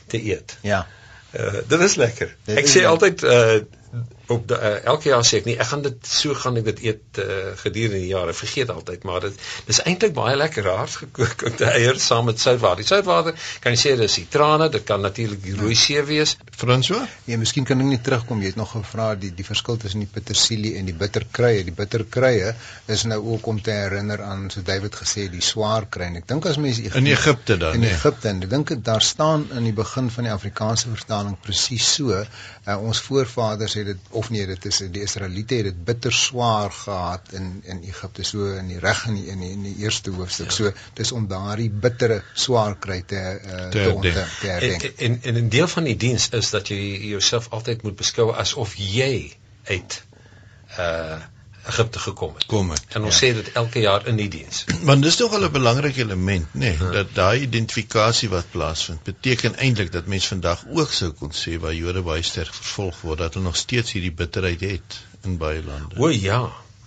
[0.06, 0.58] te eet.
[0.62, 0.86] Ja.
[1.32, 2.36] Uh dit is lekker.
[2.44, 3.60] Dit ek is sê altyd uh
[4.28, 6.84] op de, uh, elke jaar sê ek nie ek gaan dit so gaan ek dit
[6.90, 11.68] eet uh, gedurende die jare vergeet altyd maar dit dis eintlik baie lekker hard gekookte
[11.74, 12.82] eiers saam met soutwater.
[12.82, 16.36] Die soutwater kan jy sê dis sitrane, dit kan natuurlik die rooi see wees.
[16.56, 17.04] François?
[17.28, 18.42] Ja, miskien kan ek net terugkom.
[18.42, 21.64] Jy het nog gevra die die verskil tussen die petersilie en die bitterkruie.
[21.66, 22.52] Die bitterkruie
[22.94, 26.10] is nou ook om te herinner aan so David gesê die swaar kry.
[26.20, 27.94] Ek dink as mense in Egipte dan in nee.
[27.96, 32.14] Egipte en ek dink daar staan in die begin van die Afrikaanse vertaling presies so.
[32.14, 36.72] Uh, ons voorvaders het dit of nee dit is die Israeliete het dit bitter swaar
[36.72, 40.14] gehad in in Egipte so in die reg in die, in die in die eerste
[40.14, 40.50] hoofstuk.
[40.50, 40.54] Ja.
[40.54, 45.68] so dis om daardie bittere swaar kry te uh, te ontdek en en 'n deel
[45.76, 46.80] van die diens is dat jy
[47.12, 49.14] jouself altyd moet beskou asof jy
[49.64, 50.02] uit
[50.78, 51.22] uh
[51.66, 52.46] Egipte gekom het.
[52.46, 52.82] Kom het.
[52.88, 53.26] En ons ja.
[53.26, 54.64] sê dit elke jaar in die diens.
[54.88, 56.92] Want dis tog 'n belangrike element, nê, nee, hmm.
[56.92, 61.74] dat daai identifikasie wat plaasvind, beteken eintlik dat mense vandag ook sou kon sê waar
[61.74, 65.96] Jode baie sterk vervolg word, dat hulle nog steeds hierdie bitterheid het in baie lande.
[65.96, 66.42] O ja.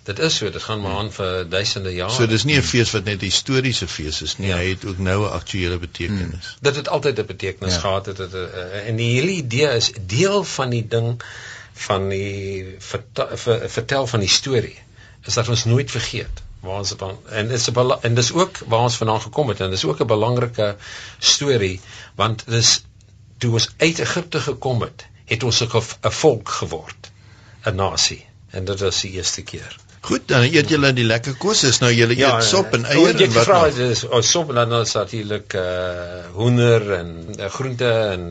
[0.08, 2.14] Dit is so, dit gaan maar aan vir duisende jare.
[2.16, 4.58] So dis nie 'n fees wat net 'n historiese fees is nie, ja.
[4.58, 6.48] hy het ook nou 'n aktuele betekenis.
[6.54, 6.62] Hmm.
[6.62, 7.80] Dit het altyd 'n betekenis ja.
[7.80, 11.22] gehad het, het, het, het en die hele idee is deel van die ding
[11.78, 13.38] van die vertel,
[13.70, 14.78] vertel van die storie
[15.28, 17.70] is dat ons nooit vergeet waar ons van en dit is
[18.02, 20.76] en dis ook waar ons vandaan gekom het en dis ook 'n belangrike
[21.20, 21.80] storie
[22.16, 22.82] want dis
[23.38, 27.12] toe ons uit Egipte gekom het, het ons 'n volk geword,
[27.66, 29.78] 'n nasie en dit was die eerste keer.
[30.08, 31.66] Goed, dan eet julle die lekker kos.
[31.68, 33.64] Is nou julle ja, eet sop en eier en wat nog?
[33.76, 38.24] Ja, dis oh, sop en dan is natuurlik uh hoender en uh, groente en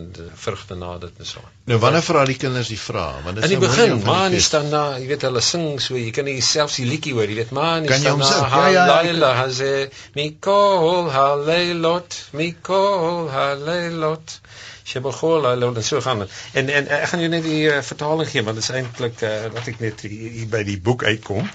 [0.45, 1.43] vrugte na dit en so.
[1.69, 3.21] Nou wanneer vra die kinders die vrae?
[3.25, 5.99] Want dit is In die begin, maar nie staan daar, jy weet hulle sing so,
[6.01, 8.49] jy kan nie selfs die liedjie hoor, jy weet maar nie staan daar.
[8.55, 9.73] Ja, ja, Laila haze
[10.17, 14.39] mikol halelot mikol halelot
[14.87, 16.27] Shebachol hulle en so gaan.
[16.53, 19.33] En en ek gaan jou net die uh, vertaling gee want dit is eintlik uh,
[19.55, 21.49] wat ek net hier, hier by die boek uitkom.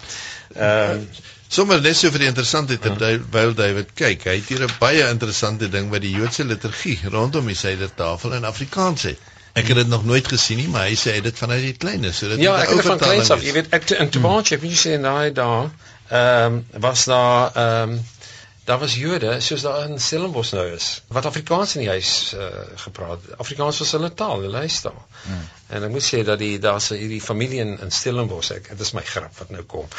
[0.56, 4.76] Ehm uh, sommer net so vir die interessante terwyl David kyk, hy het hier 'n
[4.80, 9.30] baie interessante ding wat die Joodse liturgie rondom die Sedertafel in Afrikaans het.
[9.54, 12.30] Ek het dit nog nooit gesien nie, maar hy sê dit vanuit die kleine, so
[12.32, 14.70] dit ja, ek het van kleins af, jy weet ek in Tobago, hmm.
[14.72, 15.68] jy sê daai dae
[16.12, 18.00] ehm um, was daar ehm um,
[18.72, 22.48] daar was Jode soos daar in Stellenbosch nou is wat Afrikaans in die huis uh,
[22.86, 23.26] gepraat.
[23.44, 24.98] Afrikaans was hulle taal, hulle huistaal.
[25.26, 25.46] Hmm.
[25.76, 28.94] En ek moet sê dat die daar's hierdie familie in, in Stellenbosch, ek dit is
[28.96, 29.92] my grap wat nou kom.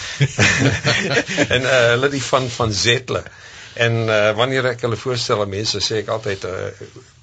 [1.55, 3.25] en uh, hulle die van van Zetle.
[3.73, 6.57] En uh, wanneer ek hulle voorstel aan mense sê ek altyd uh,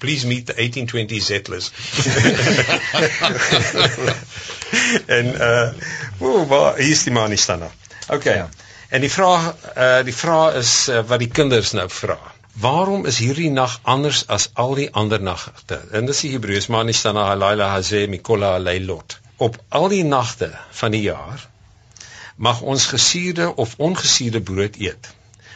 [0.02, 1.70] please meet the 1820 Zetlers.
[5.18, 5.68] en uh
[6.20, 7.72] o, waar is die man nie staan nou?
[8.10, 8.42] Okay.
[8.42, 8.50] Ja.
[8.90, 12.18] En die vraag uh die vraag is uh, wat die kinders nou vra.
[12.60, 15.78] Waarom is hierdie nag anders as al die ander nagte?
[15.94, 19.20] En dis die Hebreëus maar nie staan na Laila Haze Mikola Leilot.
[19.38, 20.50] Op al die nagte
[20.80, 21.46] van die jaar
[22.36, 25.12] mag ons gesuurde of ongesuurde brood eet.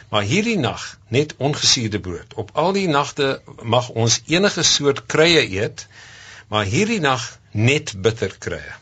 [0.08, 2.34] Maar hierdie nag net ongesuurde brood.
[2.34, 5.88] Op al die nagte mag ons enige soort kruie eet,
[6.48, 8.78] maar hierdie nag net bitter kruie.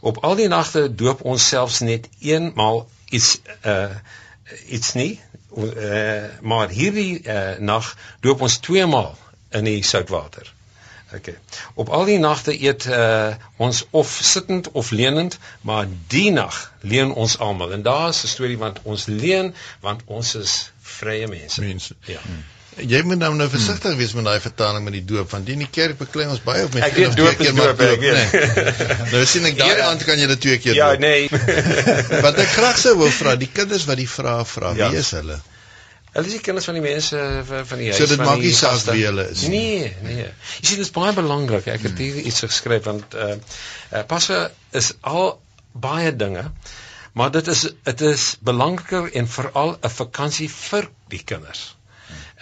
[0.00, 3.94] Op al die nagte doop ons selfs net eenmaal iets uh
[4.66, 5.20] iets nie
[5.56, 9.16] uh, maar hierdie uh, nag doop ons twee maal
[9.50, 10.52] in die soutwater.
[11.14, 11.30] OK.
[11.74, 17.12] Op al die nagte eet uh, ons of sittend of leunend, maar die nag leen
[17.12, 17.72] ons almal.
[17.72, 21.60] En daar is 'n storie want ons leen want ons is vrye mense.
[21.60, 21.94] Mense.
[22.00, 22.20] Ja.
[22.20, 22.44] Hmm.
[22.76, 25.68] Jy moet nou nou versigtig wees met daai vertaling met die doop want in die
[25.72, 28.42] kerk beklei ons baie op met ek weet doop is doop, doop nee.
[29.14, 31.06] nou sien ek daai aand kan jy dit twee keer ja, doen.
[31.06, 32.20] Ja, nee.
[32.26, 34.90] wat ek graag sou wil vra, die kinders wat die vrae vra, wie ja.
[35.00, 35.38] is hulle?
[36.16, 38.00] Hulle is die kinders van die mense van die huis.
[38.00, 39.62] So dit maak nie saak wie hulle is nie.
[39.80, 40.28] Nee, nee.
[40.60, 41.68] Jy sien dit is baie belangrik.
[41.72, 43.38] Ek het hier iets geskryf want uh,
[43.92, 45.38] uh passe is al
[45.72, 46.50] baie dinge
[47.16, 51.75] maar dit is dit is belangriker en veral 'n vakansie vir die kinders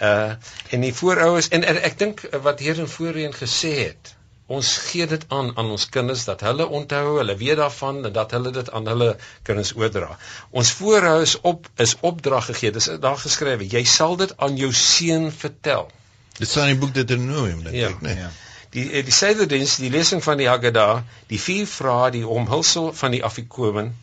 [0.01, 0.35] uh
[0.75, 4.15] en die voorouers en, en ek dink wat hier in voorheen gesê het
[4.47, 8.31] ons gee dit aan aan ons kinders dat hulle onthou hulle weet daarvan en dat
[8.31, 10.17] hulle dit aan hulle kinders oordra.
[10.51, 15.31] Ons voorouers op is opdrag gegee dis daar geskrywe jy sal dit aan jou seun
[15.31, 15.89] vertel.
[16.37, 18.17] Dit staan in die boek Deuteronomium dink ja, ek nee.
[18.19, 18.29] Ja.
[18.75, 23.17] die eh, die Sederdiens die lesing van die Haggadah die vier vrae die omhulsel van
[23.17, 23.95] die afikomen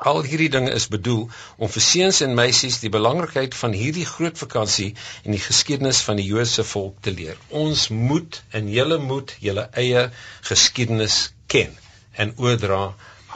[0.00, 4.38] Al hierdie dinge is bedoel om vir seuns en meisies die belangrikheid van hierdie groot
[4.40, 7.36] vakansie en die geskiedenis van die Joodse volk te leer.
[7.48, 10.06] Ons moet en julle moet julle eie
[10.52, 11.20] geskiedenis
[11.52, 11.76] ken
[12.16, 12.80] en oordra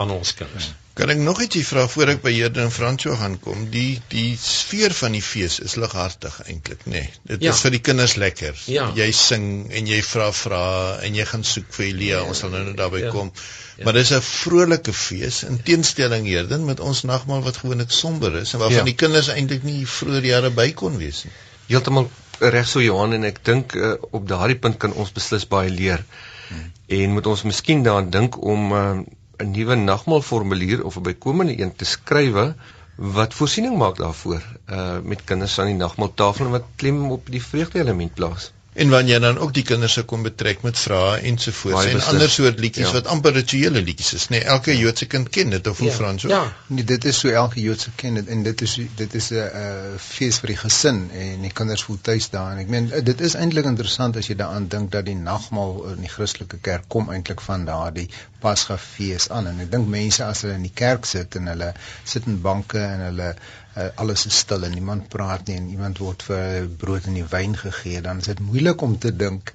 [0.01, 0.71] aan ons kinders.
[0.73, 0.84] Ja.
[0.95, 3.65] Kan ek nog ietsie vra voor ek by Here en Fransjo gaan kom?
[3.71, 7.01] Die die sfeer van die fees is lighartig eintlik, nê.
[7.01, 7.51] Nee, dit ja.
[7.51, 8.61] is vir die kinders lekker.
[8.71, 8.85] Ja.
[8.95, 10.61] Jy sing en jy vra vra
[11.03, 12.21] en jy gaan soek vir Elia.
[12.21, 12.21] Ja.
[12.31, 13.11] Ons sal nou net daarby ja.
[13.11, 13.33] kom.
[13.75, 13.89] Ja.
[13.89, 18.53] Maar dis 'n vrolike fees in teenstelling hierden met ons nagmaal wat gewoonlik somber is
[18.53, 18.87] en waarvan ja.
[18.87, 21.35] die kinders eintlik nie vroeër jare by kon wees nie.
[21.73, 22.07] Heeltemal
[22.39, 26.07] reg so Johan en ek dink uh, op daardie punt kan ons beslis baie leer.
[26.47, 26.71] Hmm.
[26.87, 29.03] En moet ons miskien daaraan dink om uh,
[29.37, 32.55] 'n nuwe nagmaalformulier of 'n bykomende een te skrywe
[32.95, 37.43] wat voorsiening maak daarvoor uh met kinders aan die nagmaaltafel en wat klem op die
[37.43, 38.51] vreugde element plaas.
[38.75, 42.29] En wanneer jy dan ook die kinders se kom betrek met vrae ensovoorts en ander
[42.29, 42.97] soort liedjies ja.
[42.97, 44.41] wat amper rituele liedjies is, nê.
[44.41, 45.93] Nee, elke Joodse kind ken dit of hoe ja.
[45.95, 46.33] Frans ook.
[46.33, 49.47] Ja, nee, dit is so elke Joodse kind dit en dit is dit is 'n
[49.61, 53.21] uh, fees vir die gesin en die kinders voel tuis daar en ek meen dit
[53.29, 57.09] is eintlik interessant as jy daaraan dink dat die nagmaal in die Christelike kerk kom
[57.15, 58.09] eintlik van daardie
[58.43, 61.71] Pasga fees aan en ek dink mense as hulle in die kerk sit en hulle
[62.03, 63.35] sit in banke en hulle
[63.77, 67.27] uh, alles is stil en niemand praat nie en iemand word vir brood en die
[67.29, 69.53] wyn gegee, dan is dit moeilik om te dink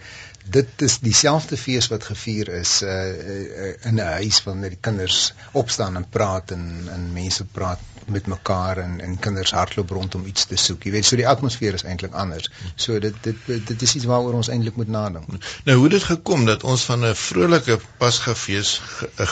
[0.50, 5.32] dit is dieselfde fees wat gevier is uh, uh, in 'n huis wanneer die kinders
[5.52, 10.44] opstaan en praat en en mense praat met mekaar en en kinders hardloop rondom iets
[10.44, 10.84] te soek.
[10.84, 12.50] Jy weet, so die atmosfeer is eintlik anders.
[12.74, 15.28] So dit dit dit is iets waaroor ons eintlik moet nadink.
[15.64, 18.80] Nou hoe dit gekom dat ons van 'n vrolike Pasgafees
[19.18, 19.26] 'n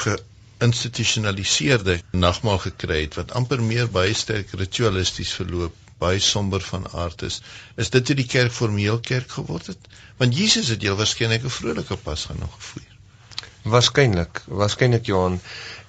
[0.59, 7.23] geïnstitusionaliseerde nagmaal gekry het wat amper meer baie sterk ritualisties verloop baie somber van aard
[7.27, 7.41] is.
[7.77, 9.89] Is dit hoe die kerk formeel kerk geword het?
[10.21, 12.93] Want Jesus het heel waarskynlik 'n vrolike Pasga nog gevier.
[13.63, 15.41] Waarskynlik, waarskynlik Johan.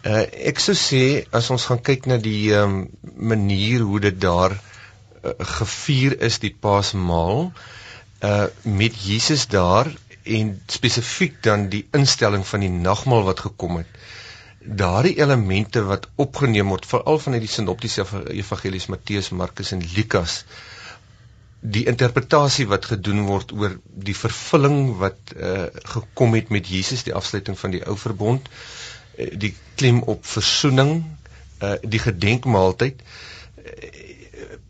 [0.03, 4.51] Uh, ek sou sê as ons gaan kyk na die um, manier hoe dit daar
[4.51, 7.51] uh, gevier is die Paasmaal
[8.23, 9.87] uh met Jesus daar
[10.23, 13.87] en spesifiek dan die instelling van die nagmaal wat gekom het.
[14.69, 20.43] Daardie elemente wat opgeneem word veral vanuit die sinoptiese evangelies Matteus, Markus en Lukas
[21.59, 27.13] die interpretasie wat gedoen word oor die vervulling wat uh gekom het met Jesus die
[27.13, 28.53] afsluiting van die ou verbond uh
[29.19, 31.03] Eh, die klem op versoening,
[31.63, 33.01] uh die gedenkmaaltyd.
[33.59, 33.97] Uh,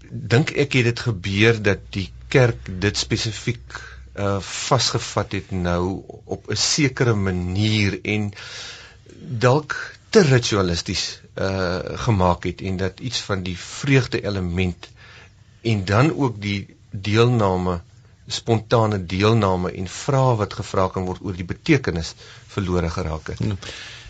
[0.10, 3.78] Dink ek het dit gebeur dat die kerk dit spesifiek
[4.20, 8.32] uh vasgevat het nou op 'n sekere manier en
[9.30, 9.76] dalk
[10.10, 14.90] te ritualisties uh gemaak het en dat iets van die vreugde element
[15.62, 17.82] en dan ook die deelname
[18.28, 22.14] spontane deelname en vrae wat gevra kan word oor die betekenis
[22.48, 23.40] verlore geraak het.
[23.40, 23.58] Hmm.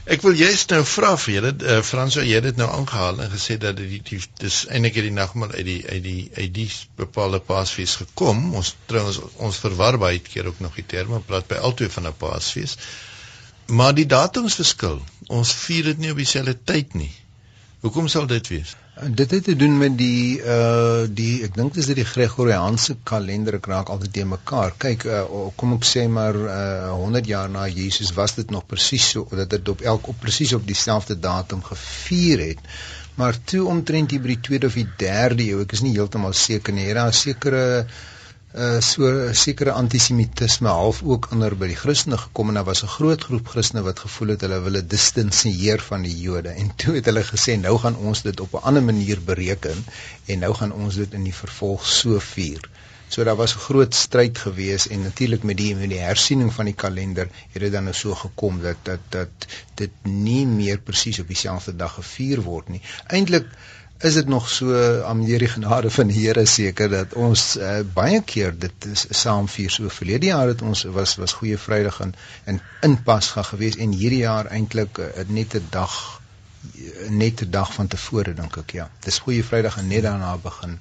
[0.09, 3.29] Ek wil juist nou vra vir julle uh, Frans, jy het dit nou aangehaal en
[3.29, 7.41] gesê dat dit die dis eintlik hierdie nagmaal uit die uit die uit die bepaalde
[7.51, 8.41] Paasfees gekom.
[8.57, 12.17] Ons trouens ons verwar baie keer ook nog die terme, praat by altoe van 'n
[12.23, 12.77] Paasfees.
[13.69, 14.97] Maar die datums verskil.
[15.29, 17.11] Ons vier dit nie op dieselfde tyd nie.
[17.83, 18.73] Hoekom sal dit wees?
[19.15, 23.69] Dit het te doen met die uh die ek dink dis die Gregoriaanse kalender ek
[23.71, 24.73] raak altyd te mekaar.
[24.85, 29.07] Kyk, uh, kom ek sê maar uh 100 jaar na Jesus was dit nog presies
[29.13, 32.69] so dat dit op elk op presies op dieselfde datum gevier het.
[33.21, 36.33] Maar toe omtrent hier by die 2de of die 3de eeu, ek is nie heeltemal
[36.33, 38.07] seker nie, het daar sekere uh
[38.81, 42.87] so 'n sekere antisemitisme half ook onder by die Christene gekom en daar was 'n
[42.87, 47.05] groot groep Christene wat gevoel het hulle wil distansieer van die Jode en toe het
[47.05, 49.85] hulle gesê nou gaan ons dit op 'n ander manier bereken
[50.25, 52.69] en nou gaan ons dit in die vervolg so vier.
[53.07, 56.65] So daar was 'n groot stryd gewees en natuurlik met die met die hersiening van
[56.65, 61.19] die kalender het dit dan nou so gekom dat dat dat dit nie meer presies
[61.19, 62.81] op dieselfde dag gevier word nie.
[63.07, 63.45] Eintlik
[63.99, 68.21] is dit nog so aan die genade van die Here seker dat ons uh, baie
[68.21, 69.89] keer dit is saam vier so.
[69.91, 74.23] Verlede jaar het ons was was goeie Vrydag in in inpas gaan gewees en hierdie
[74.23, 76.21] jaar eintlik uh, net 'n dag
[77.09, 80.79] net 'n dag van tevore dink ek ja dis goeie Vrydag en net daarna begin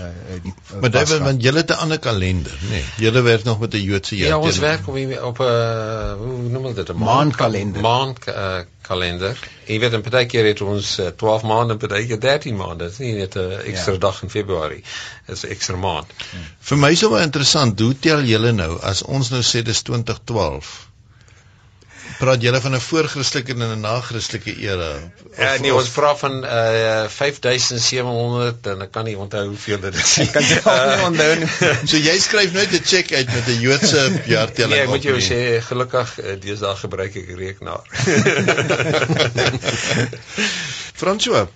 [0.00, 0.06] uh,
[0.42, 2.68] die uh, Maar dit want julle het 'n ander kalender, nê.
[2.68, 4.28] Nee, julle werk nog met 'n Joodse jaar.
[4.28, 6.88] Ja, ons werk op op 'n uh, hoe noem hulle dit?
[6.88, 7.80] 'n maandkalender.
[7.80, 9.36] Maand uh, kalender.
[9.66, 12.84] En jy weet 'n partykeer het ons uh, 12 maande, partykeer 13 maande.
[12.84, 13.98] Dit is nie net 'n ekstra ja.
[13.98, 14.82] dag in Februarie.
[15.26, 16.06] Dit is 'n ekstra maand.
[16.30, 16.40] Hmm.
[16.58, 17.80] Vir my is dit wel interessant.
[17.80, 20.90] Hoe tel julle nou as ons nou sê dis 2012?
[22.22, 24.90] Praat julle van 'n voorchristelike en 'n nachristelike era?
[25.36, 30.16] Ja, nee, ons praat van uh 5700 en ek kan nie onthou hoeveel dit is
[30.16, 30.26] nie.
[30.26, 31.48] Ek kan dit uh, nie onthou nie.
[31.90, 34.74] so jy skryf nooit 'n check uit met 'n Joodse jaartelling.
[34.74, 37.84] Nee, ek moet jou sê gelukkig uh, deesdae gebruik ek rekenaar.
[41.02, 41.46] François,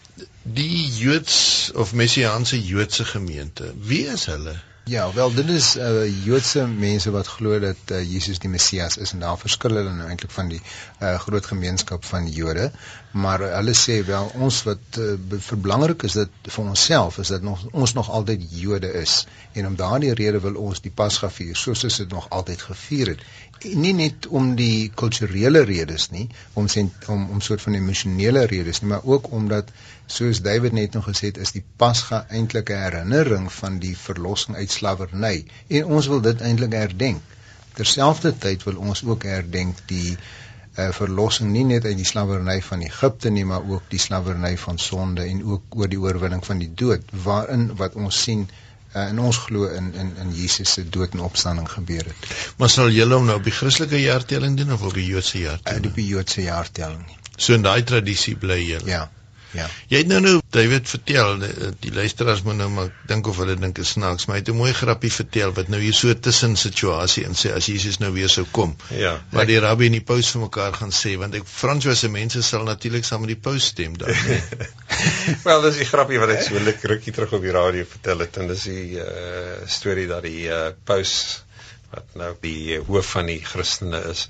[0.43, 4.57] die Joods of messiaanse Joodse gemeente, wie is hulle?
[4.89, 9.13] Ja, wel dit is uh Joodse mense wat glo dat uh, Jesus die Messias is
[9.13, 10.61] en daar verskil hulle nou eintlik van die
[11.03, 12.69] uh groot gemeenskap van Jode,
[13.11, 15.17] maar uh, hulle sê wel ons wat uh,
[15.49, 19.17] vir belangrik is dit vir onsself is dat nog, ons nog altyd Jode is
[19.59, 23.27] en om daardie rede wil ons die Pasga vier soos dit nog altyd gevier het.
[23.65, 26.67] Nie net om die kulturele redes nie, om
[27.15, 29.71] om om soort van emosionele redes nie, maar ook omdat
[30.07, 34.57] soos David net nog gesê het, is die Pasga eintlik 'n herinnering van die verlossing
[34.57, 37.23] uit slawerny en ons wil dit eintlik herdenk.
[37.75, 40.17] Terselfdertyd wil ons ook herdenk die
[40.79, 44.79] uh, verlossing nie net uit die slawerny van Egipte nie, maar ook die slawerny van
[44.79, 48.49] sonde en ook oor die oorwinning van die dood waarin wat ons sien
[49.11, 52.31] in ons glo in in in Jesus se dood en opstanding gebeur het.
[52.57, 55.87] Maar sal julle hom nou op die Christelike jaartelling doen of op die Joodse jaartelling?
[55.87, 57.05] Uh, die Joodse jaartelling.
[57.37, 58.91] So in daai tradisie bly julle.
[58.91, 59.05] Ja.
[59.55, 59.67] Ja.
[59.91, 63.57] Jy het nou nou David vertel die, die luisteraars moet nou maar dink of hulle
[63.61, 66.57] dink is snaaks, maar hy het 'n mooi grappie vertel wat nou hier so tussen
[66.57, 68.77] situasie in sê as Jesus nou weer sou kom.
[68.91, 69.17] Ja.
[69.31, 72.43] Wat die rabbi en die paus vir mekaar gaan sê want ek Fransjoe se mense
[72.43, 74.09] sal natuurlik saam met die paus stem dan.
[74.27, 74.43] Nee.
[75.47, 78.37] Wel, dis die grappie wat ek so lekker rukkie terug op die radio vertel het
[78.37, 81.43] en dis die uh storie dat die uh paus
[81.93, 84.27] wat nou die hoof van die Christene is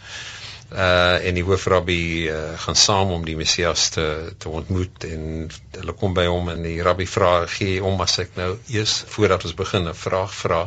[0.77, 4.07] uh en die hoofrabbi uh, gaan saam om die Messias te
[4.39, 8.37] te ontmoet en hulle kom by hom en die rabbi vra gee om as ek
[8.37, 10.63] nou eers voordat ons begin 'n vraag vra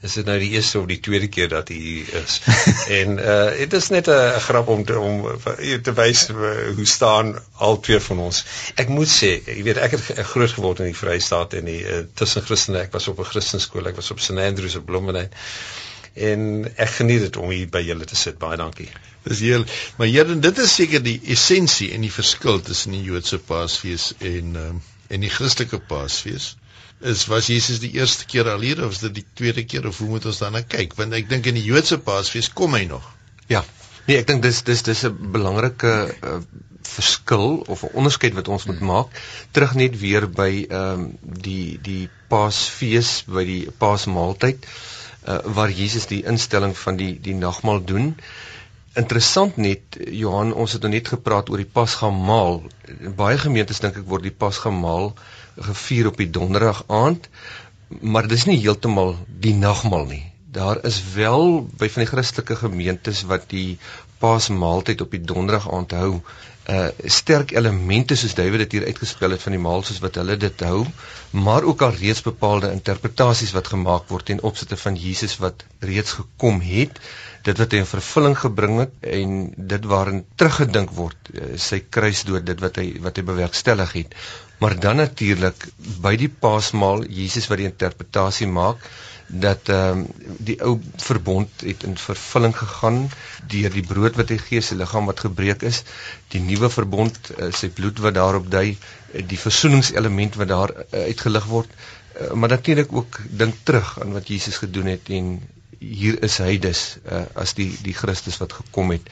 [0.00, 2.38] is dit nou die eerste of die tweede keer dat hy is?
[3.00, 6.86] En uh dit is net 'n grap om te, om uh, te wys uh, hoe
[6.86, 8.44] staan al twee van ons.
[8.80, 12.00] Ek moet sê jy weet ek het groot geword in die Vrystaat en die uh,
[12.14, 15.30] tussen Christene ek was op 'n Christenskool ek was op St Andrews op Bloemfontein
[16.14, 18.88] en ek geniet dit om hier by julle te sit baie dankie
[19.22, 19.64] Dis heel
[19.98, 24.56] maar Here, dit is seker die essensie en die verskil tussen die Joodse Paasfees en
[24.56, 26.54] um, en die Christelike Paasfees.
[27.00, 29.98] Is was Jesus die eerste keer al hier of is dit die tweede keer of
[29.98, 30.94] hoe moet ons daarna kyk?
[30.98, 33.04] Want ek dink in die Joodse Paasfees kom hy nog.
[33.50, 33.64] Ja.
[34.06, 36.38] Nee, ek dink dis dis dis 'n belangrike uh,
[36.86, 39.20] verskil of 'n onderskeid wat ons moet maak.
[39.52, 41.10] Terug net weer by ehm um,
[41.48, 44.64] die die Paasfees by die Paasmaaltyd
[45.30, 48.14] uh, waar Jesus die instelling van die die nagmaal doen.
[48.98, 52.62] Interessant net Johan, ons het nou net gepraat oor die Pasgamaal.
[53.18, 55.12] Baie gemeentes dink ek word die Pasgamaal
[55.70, 57.28] gevier op die donderdag aand,
[58.00, 59.14] maar dis nie heeltemal
[59.46, 60.24] die nagmaal nie.
[60.50, 63.78] Daar is wel by van die Christelike gemeentes wat die
[64.20, 66.10] Pasmaaltyd op die donderdag aand hou,
[66.70, 70.36] uh sterk elemente soos Dawid dit hier uitgespel het van die maal soos wat hulle
[70.40, 70.84] dit hou,
[71.46, 76.14] maar ook al reeds bepaalde interpretasies wat gemaak word ten opsigte van Jesus wat reeds
[76.20, 77.00] gekom het
[77.46, 79.36] dit wat hy in vervulling gebring het en
[79.72, 84.16] dit waarin teruggedink word eh, sy kruisdood dit wat hy wat hy bewerkstellig het.
[84.60, 85.64] Maar dan natuurlik
[86.04, 88.84] by die paasmaal Jesus wat die interpretasie maak
[89.30, 90.06] dat ehm um,
[90.38, 92.98] die ou verbond het in vervulling gegaan
[93.52, 95.82] deur die brood wat hy gee sy liggaam wat gebreek is
[96.34, 101.06] die nuwe verbond uh, sy bloed wat daarop dui uh, die versoeningselement wat daar uh,
[101.12, 105.38] uitgelig word uh, maar natuurlik ook dink terug aan wat Jesus gedoen het en
[105.80, 109.06] hier is hy dus uh, as die die Christus wat gekom het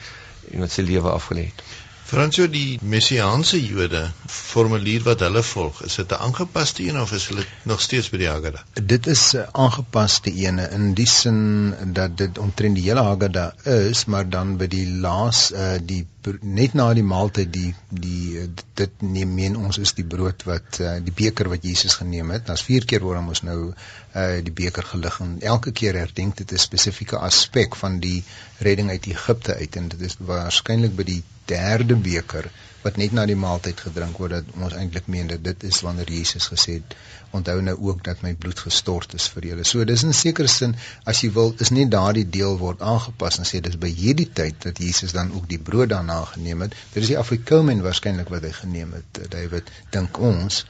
[0.51, 1.63] en wat sy lewe afgelê het.
[2.09, 3.99] Franso die messiaanse Jode
[4.33, 8.17] formulier wat hulle volg, is dit 'n aangepaste een of is hulle nog steeds by
[8.17, 8.63] die Haggadah?
[8.93, 13.53] Dit is 'n aangepaste een in die sin dat dit omtrent die hele Haggadah
[13.91, 16.07] is, maar dan by die laas uh, die
[16.41, 20.97] net na die maaltyd die die dit neem meen ons is die brood wat uh,
[21.03, 22.45] die beker wat Jesus geneem het.
[22.45, 26.51] Daar's vier keer waar ons nou uh, die beker gelig en elke keer herdenk dit
[26.53, 28.23] 'n spesifieke aspek van die
[28.57, 32.51] redding uit Egipte uit en dit is waarskynlik by die derde beker
[32.83, 36.11] wat net na die maaltyd gedrink word dat ons eintlik meen dat dit is wanneer
[36.15, 36.93] Jesus gesê het
[37.35, 39.65] onthou nou ook dat my bloed gestort is vir julle.
[39.67, 40.75] So dis in sekere sin
[41.11, 44.61] as jy wil is net daardie deel word aangepas en sê dis by hierdie tyd
[44.65, 46.77] dat Jesus dan ook die brood daarna geneem het.
[46.93, 49.21] Dit is die afikomen waarskynlik wat hy geneem het.
[49.35, 50.63] David dink ons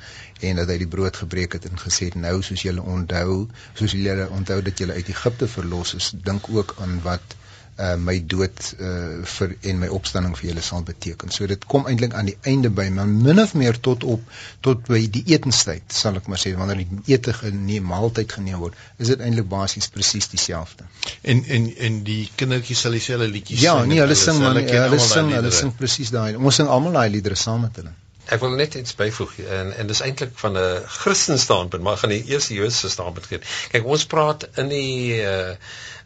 [0.49, 3.43] en dat hy die brood gebreek het en gesê het nou soos julle onthou,
[3.77, 7.38] soos julle onthou dat julle uit Egipte verlos is, dink ook aan wat
[7.79, 11.31] uh, my dood uh, vir en my opstanding vir julle sal beteken.
[11.33, 14.25] So dit kom eintlik aan die einde by, maar min of meer tot op
[14.65, 18.77] tot by die etenstyd, sal ek maar sê, wanneer die ete geneem, maaltyd geneem word,
[18.99, 20.89] is dit eintlik basies presies dieselfde.
[21.21, 23.87] En en en die kindertjies sal dieselfde liedjies ja, sing.
[23.87, 26.35] Ja, nee, hulle sing hulle sing, hulle sing presies daai.
[26.35, 27.95] Ons sing almal daai liedere saam met hulle.
[28.29, 32.13] Ek wil net iets byvoeg en en dis eintlik van 'n Christen standpunt, maar gaan
[32.13, 33.39] die eerste Joodse standpunt gee.
[33.71, 35.55] Kyk, ons praat in die uh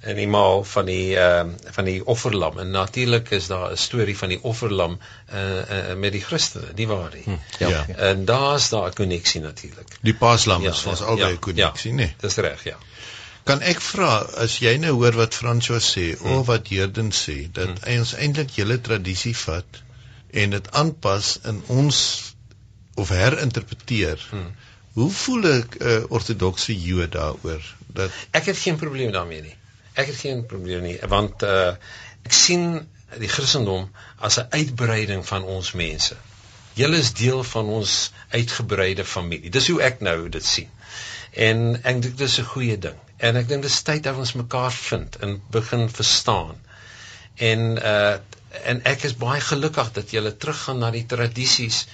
[0.04, 3.78] in die maal van die ehm uh, van die offerlam en natuurlik is daar 'n
[3.78, 4.98] storie van die offerlam
[5.34, 7.24] uh, uh met die Christene, nie waar nie?
[7.24, 7.70] Hm, ja.
[7.70, 7.86] ja.
[7.96, 9.98] En daar's daar 'n koneksie natuurlik.
[10.02, 12.16] Die Paaslam ja, is ons ja, albei 'n ja, koneksie, ja, nee.
[12.20, 12.78] Dis reg, ja.
[13.44, 14.12] Kan ek vra
[14.44, 16.28] as jy nou hoor wat François sê hm.
[16.28, 18.00] of wat Herden sê dat hm.
[18.00, 19.84] ons eintlik julle tradisie vat
[20.34, 21.98] en dit aanpas in ons
[22.96, 24.28] of herinterpreteer.
[24.30, 24.52] Hmm.
[24.94, 29.56] Hoe voel 'n uh, ortodokse Jood daaroor dat ek het geen probleem daarmee nie.
[29.94, 31.74] Ek het geen probleem nie want uh,
[32.24, 36.16] ek sien die Christendom as 'n uitbreiding van ons mense.
[36.74, 39.50] Julle is deel van ons uitgebreide familie.
[39.50, 40.70] Dis hoe ek nou dit sien.
[41.34, 42.98] En ek dink dit is 'n goeie ding.
[43.18, 46.56] En ek dink dit is tyd dat ons mekaar vind en begin verstaan.
[47.36, 48.16] En uh
[48.62, 51.86] en ek is baie gelukkig dat jy teruggaan na die tradisies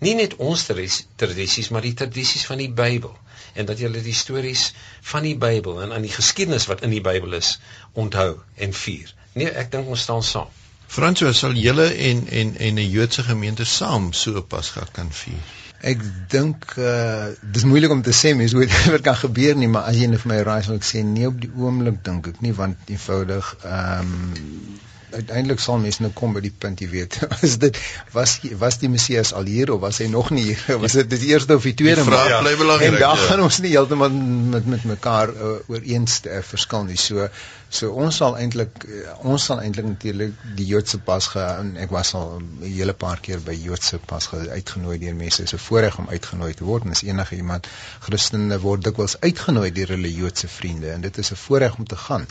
[0.00, 3.14] nie net ons tradisies maar die tradisies van die Bybel
[3.54, 4.70] en dat jy die stories
[5.12, 7.58] van die Bybel en aan die geskiedenis wat in die Bybel is
[7.98, 9.14] onthou en vier.
[9.34, 10.50] Nee, ek dink ons staan saam.
[10.90, 15.42] Fransjo, sal julle en en en 'n Joodse gemeente saam so Pasga kan vier?
[15.80, 19.86] Ek dink uh dis moeilik om te sê mens hoe dit kan gebeur nie, maar
[19.90, 22.40] as jy net vir my raai sal ek sê nee op die oomblik dink ek
[22.40, 24.80] nie want eenvoudig ehm um,
[25.14, 27.16] uiteindelik sal mense nou kom by die punt jy weet.
[27.46, 27.78] Is dit
[28.14, 30.64] was was die Messias al hier of was hy nog nie hier?
[30.82, 33.28] Was dit die eerste of die tweede maar ja, bly belangrik en daar ja.
[33.30, 34.12] gaan ons nie heeltemal
[34.54, 36.98] met met mekaar uh, ooreenst uh, verskil nie.
[37.00, 37.28] So
[37.68, 42.14] so ons sal eintlik uh, ons sal eintlik natuurlik die Joodse Pasga en ek was
[42.18, 45.42] al 'n hele paar keer by Joodse Pasga uitgenooi deur mense.
[45.42, 47.68] Is 'n voorreg om uitgenooi te word en as enige iemand
[48.06, 50.90] Christene word dikwels uitgenooi deur hulle Joodse vriende.
[50.96, 52.26] En dit is 'n voorreg om te gaan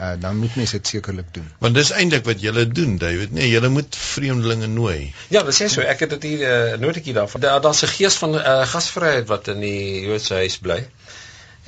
[0.00, 1.46] uh, dan moet mense dit sekerlik doen.
[1.58, 3.32] Want dis eintlik wat julle doen, David.
[3.34, 5.12] Nee, julle moet vreemdelinge nooi.
[5.34, 5.82] Ja, dis so.
[5.82, 7.40] Ek het dit hier uh, eh, noodetjie daarvan.
[7.40, 10.86] Daar daar's 'n gees van uh, gasvryheid wat in die Joodse huis bly.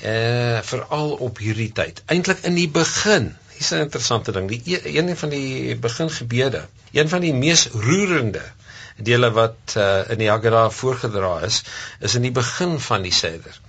[0.01, 2.03] Eh veral op hierdie tyd.
[2.07, 3.35] Eintlik in die begin.
[3.57, 4.49] Hier's 'n interessante ding.
[4.49, 8.43] Die e-, een van die begingebede, een van die mees roerende
[8.97, 11.63] dele wat uh, in die Haggadah voorgedra is,
[12.01, 13.61] is in die begin van die Seder.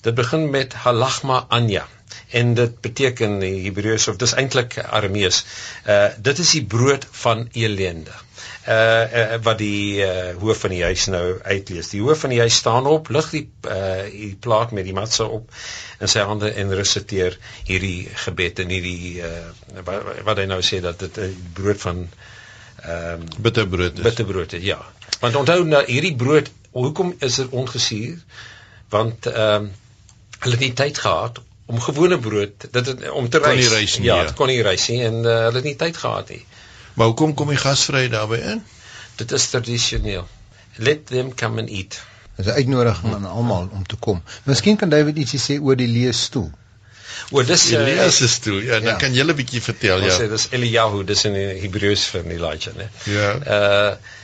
[0.00, 1.86] Dit begin met Halachma Anya
[2.30, 5.44] en dit beteken in Hebreëus of dis eintlik Aramees.
[5.86, 8.14] Uh dit is die brood van elende.
[8.68, 11.88] Uh, uh wat die uh, hoof van die huis nou uitlees.
[11.94, 15.24] Die hoof van die huis staan op, lig die uh die plaat met die matse
[15.24, 15.48] op
[15.98, 20.82] in sy hande en resiteer hierdie gebed en hierdie uh wat, wat hy nou sê
[20.84, 22.08] dat dit 'n uh, brood van
[22.78, 24.04] ehm um, bitterbrood is.
[24.04, 24.78] Bitterbrood is, ja.
[25.20, 28.18] Want onthou nou hierdie brood, hoekom is dit ongesuur?
[28.88, 29.70] Want ehm um,
[30.38, 33.68] hulle het nie tyd gehad om gewone brood dit het, om te reis.
[33.68, 34.32] reis nie, ja, ja.
[34.36, 36.44] kon nie reis nie en uh, hulle het nie tyd gehad nie.
[36.96, 38.62] Maar hoekom kom die gasvryheid daarbey in?
[39.20, 40.24] Dit is tradisioneel.
[40.76, 41.98] Let them come and eat.
[42.38, 44.22] Dit is 'n uitnodiging aan almal om te kom.
[44.48, 46.48] Miskien kan David ietsie sê oor die leesstoel.
[47.30, 48.62] Oor dis die uh, leesstoel.
[48.62, 48.96] Ja, dan ja.
[48.96, 50.08] kan jy 'n bietjie vertel ja.
[50.08, 52.88] Ons sê dis Eliyahu, dis in Hebreëus vir Elijah, né?
[53.04, 53.34] Ja.
[53.58, 54.16] Uh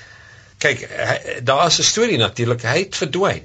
[0.65, 0.89] kyk,
[1.45, 2.63] daar is 'n storie natuurlik.
[2.63, 3.45] Hy het verdwyn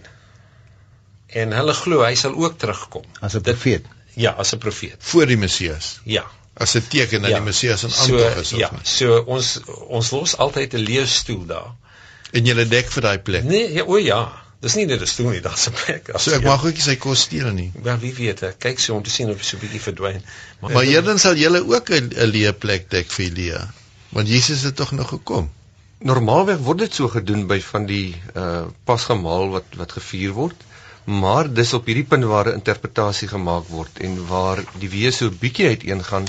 [1.30, 3.86] en hulle glo hy sal ook terugkom as 'n profeet.
[4.13, 5.99] Ja, as 'n profeet voor die Messias.
[6.03, 6.25] Ja.
[6.53, 7.36] As 'n teken dat ja.
[7.38, 8.71] die Messias in aantog is ja.
[8.71, 8.80] nie.
[8.84, 11.71] So ons ons los altyd 'n leesstoel daar.
[12.32, 13.43] En jy dek vir daai plek.
[13.43, 14.21] Nee, ja, o ja.
[14.59, 16.09] Dis nie net 'n stoel nie, daar's 'n plek.
[16.19, 17.71] So ek mag ook nie sy kos steel nie.
[17.84, 20.25] Wel wie weet, kyk so om te sien of hy so 'n bietjie verdwyn.
[20.59, 23.73] Maar Maar hierdan sal julle ook 'n leë plek dek vir Elia.
[24.09, 25.51] Want Jesus het tog nog gekom.
[25.99, 30.55] Normaalweg word dit so gedoen by van die uh pasgemaal wat wat gevier word
[31.10, 35.26] maar dis op hierdie punt waar 'n interpretasie gemaak word en waar die wees so
[35.26, 36.28] 'n bietjie uiteengaan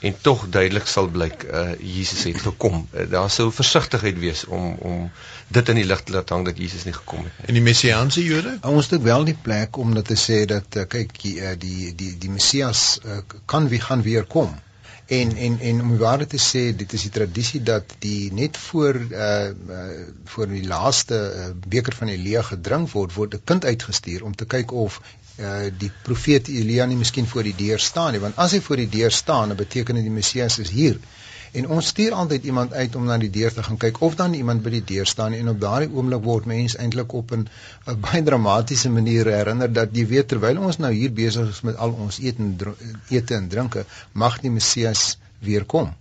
[0.00, 2.88] en tog duidelik sal blyk uh Jesus het gekom.
[2.92, 5.10] Uh, daar sou versigtigheid wees om om
[5.48, 7.46] dit in die lig te laat hang dat Jesus nie gekom het nie.
[7.46, 8.58] En die messiaanse Jode?
[8.62, 12.14] Ons het wel die plek om dit te sê dat uh, kyk die die die
[12.18, 14.54] die Messias uh, kan wie gaan weer kom.
[15.08, 18.94] En en en om waar te sê dit is die tradisie dat die net voor
[18.94, 19.46] uh,
[19.76, 19.86] uh
[20.24, 24.44] voor die laaste uh, beker van Elia gedrink word word 'n kind uitgestuur om te
[24.44, 25.00] kyk of
[25.40, 28.76] uh die profeet Elia nie miskien voor die deur staan nie want as hy voor
[28.84, 31.00] die deur staan dan beteken dit die Messias is hier.
[31.52, 34.34] En ons stuur altyd iemand uit om na die deur te gaan kyk of dan
[34.34, 37.48] iemand by die deur staan en op daardie oomblik word mense eintlik op 'n
[38.00, 41.92] baie dramatiese manier herinner dat jy weet terwyl ons nou hier besig is met al
[41.92, 42.56] ons eet en
[43.08, 45.94] ete en drinke, mag die Messias weer kom.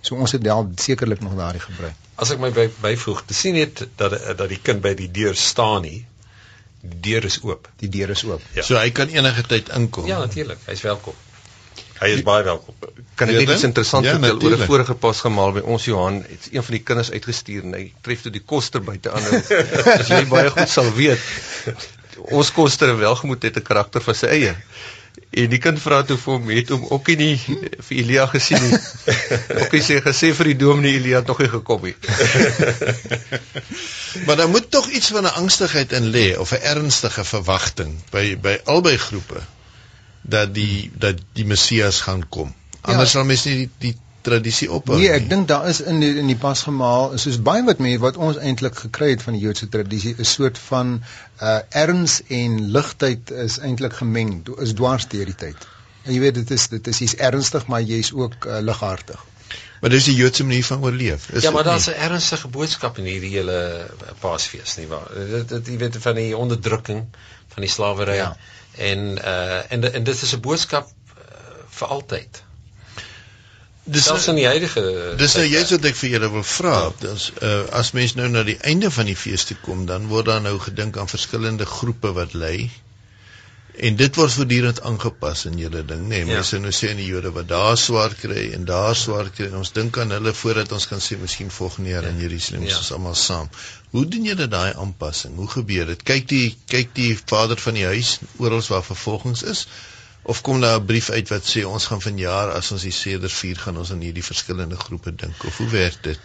[0.00, 1.94] So ons het wel sekerlik nog daardie gebruik.
[2.14, 5.36] As ek my by, byvoeg, te sien net dat dat die kind by die deur
[5.36, 6.06] staan nie.
[6.80, 7.68] Die deur is oop.
[7.76, 8.42] Die deur is oop.
[8.54, 8.62] Ja.
[8.62, 10.06] So hy kan enige tyd inkom.
[10.06, 10.58] Ja, natuurlik.
[10.66, 11.14] Hy's welkom.
[11.98, 12.74] Hy is baie welkom.
[13.18, 16.20] Kan ek net iets interessant ja, vertel oor 'n vorige pas gemaal by ons Johan,
[16.22, 19.26] het een van die kinders uitgestuur en hy tref toe die koster buite aan.
[19.98, 21.18] As jy baie goed sal weet,
[22.38, 24.54] ons koster welgemoed het 'n karakter van sy eie.
[25.28, 28.78] En die kind vra toe vir hom, het hom ook nie vir Elia gesien nie.
[29.60, 31.94] Ook hy sê gesê vir die dominee Elia het nog nie gekom nie.
[34.26, 38.38] maar daar moet tog iets van 'n angstigheid in lê of 'n ernstige verwagting by
[38.40, 39.42] by albei groepe
[40.28, 42.52] dat die dat die Messias gaan kom.
[42.80, 43.18] Anders ja.
[43.18, 43.94] sal mens nie die, die
[44.28, 45.06] tradisie ophou nie.
[45.06, 48.18] Nee, ek dink daar is in die, in die pasgemaal soos baie wat mense wat
[48.28, 50.98] ons eintlik gekry het van die Joodse tradisie 'n soort van
[51.40, 55.68] uh erns en ligtheid is eintlik gemeng, is dwars deur die tyd.
[56.04, 59.24] En jy weet dit is dit is iets ernstig, maar jy's ook uh, lighartig.
[59.80, 61.28] Maar dis die Joodse manier van oorleef.
[61.30, 65.08] Is Ja, maar daar's 'n ernstige boodskap in hierdie hele Paasfees nie waar.
[65.14, 67.04] Dit dit jy weet van die onderdrukking
[67.48, 68.16] van die slawery.
[68.16, 68.36] Ja
[68.78, 71.24] en uh en en dit is 'n boodskap uh,
[71.80, 72.42] vir altyd.
[73.88, 74.82] Dis selfs in die huidige
[75.16, 76.76] Dis nou jy's wat ek vir julle wil vra.
[77.00, 80.28] Dis uh as mens nou na die einde van die fees toe kom, dan word
[80.28, 82.68] daar nou gedink aan verskillende groepe wat lê.
[83.78, 86.08] En dit word voortdurend aangepas in julle ding, nê.
[86.08, 86.32] Nee, Ja.
[86.34, 89.54] mense nou sê in die Jode wat daar swaar kry en daar swaar kry en
[89.60, 92.78] ons dink aan hulle voordat ons kan sê miskien volgende jaar in Jerusalem is Ja.
[92.78, 93.50] ons almal saam.
[93.90, 95.36] Hoe doen julle daai aanpassing?
[95.36, 96.02] Hoe gebeur dit?
[96.02, 99.66] Kyk die kyk die vader van die huis oral waar vervolgings is
[100.22, 103.30] of kom daar 'n brief uit wat sê ons gaan vanjaar as ons die Seder
[103.30, 106.18] vier gaan ons aan hierdie verskillende groepe dink of hoe werk dit?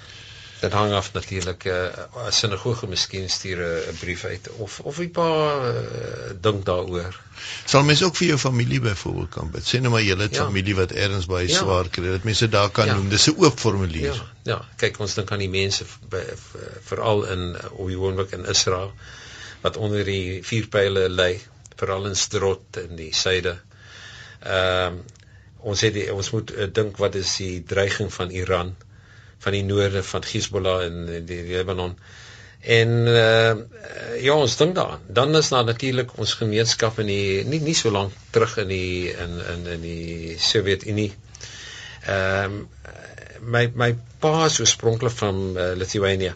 [0.64, 1.88] Dit hang af natuurlik uh,
[2.28, 7.20] 'n sinagoge miskien stuur 'n- 'n brief uit of of 'n paar uh, dink daaroor.
[7.66, 9.64] Sal mense ook vir jou familie byvoorbeeld kan bid?
[9.68, 10.46] Sê nou maar jy het Ja.
[10.46, 11.58] familie wat ergens baie Ja.
[11.58, 12.94] swaar kry dat mense daar kan Ja.
[12.96, 13.10] noem.
[13.10, 14.14] Dis 'n oop formulier.
[14.14, 15.86] Ja, ja, kyk ons dink aan die mense
[16.84, 18.94] veral in uh, op die woonwijk in Israel
[19.62, 21.40] wat onder die vier pyle lê,
[21.76, 23.58] veral in Sderot in die suide.
[24.40, 24.94] Ehm
[25.64, 28.76] ons het die, ons moet uh, dink wat is die dreiging van Iran
[29.44, 31.98] van die noorde van Hezbollah in die, Libanon.
[32.64, 33.56] En uh,
[34.24, 35.02] ja, ons dink daaraan.
[35.08, 39.12] Dan is daar natuurlik ons gemeenskap in die nie nie so lank terug in die
[39.12, 41.12] in in in die Sowjetunie.
[42.08, 42.64] Ehm
[43.44, 43.90] my my
[44.24, 46.36] pa is oorspronklik van uh, Lithuania.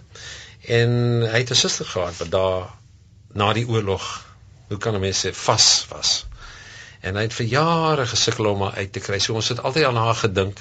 [0.67, 0.91] En
[1.23, 2.65] hy het 'n suster gehad wat daar
[3.33, 4.25] na die oorlog,
[4.67, 6.25] hoe kan 'n mens sê, vas was.
[6.99, 9.19] En hy het vir jare gesukkel om haar uit te kry.
[9.19, 10.59] So ons het altyd aan haar gedink.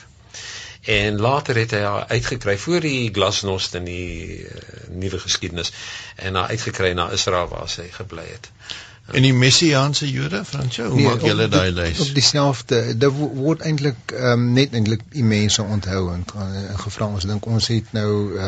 [0.87, 4.51] En later het hy haar uitgekry voor die glasnost in die uh,
[4.91, 5.73] nuwe geskiedenis
[6.17, 8.51] en haar uitgekry na Israel waar sy gebly het.
[9.13, 12.01] En die messiaanse Jode, Fransjo, hoe Nee, maak julle daai die- lys?
[12.09, 16.25] Op dieselfde, wo- word eintlik ehm net eintlik die mense onthou en,
[16.71, 18.41] en gevra ons dink ons het nou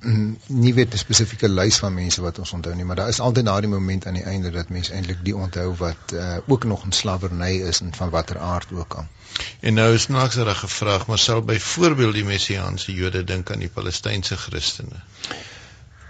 [0.00, 3.20] mm, nie weet 'n spesifieke lys van mense wat ons onthou nie, maar daar is
[3.20, 6.84] altyd daardie moment aan die einde dat mense eintlik die onthou wat uh, ook nog
[6.84, 9.06] in slawerny is en van watter aard ook al.
[9.60, 13.58] En nou is snaaks dat hy gevra, maar sal byvoorbeeld die messiaanse Jode dink aan
[13.58, 15.02] die Palestynse Christene?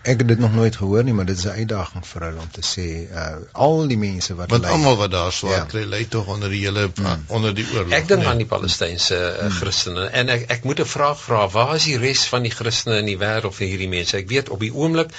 [0.02, 2.50] Ek het dit nog nooit gehoor nie, maar dit is 'n uitdaging vir hulle om
[2.50, 5.64] te sê uh, al die mense wat Want almal wat daar swaar Ja.
[5.64, 7.24] kry, lê tog onder die hele Hmm.
[7.26, 7.92] onder die oorlog.
[7.92, 8.28] Ek dink nee.
[8.28, 11.98] aan die Palestynse uh, Christene en ek ek moet 'n vraag vra, waar is die
[11.98, 14.16] res van die Christene in die wêreld vir hierdie mense?
[14.16, 15.10] Ek weet op die oomblik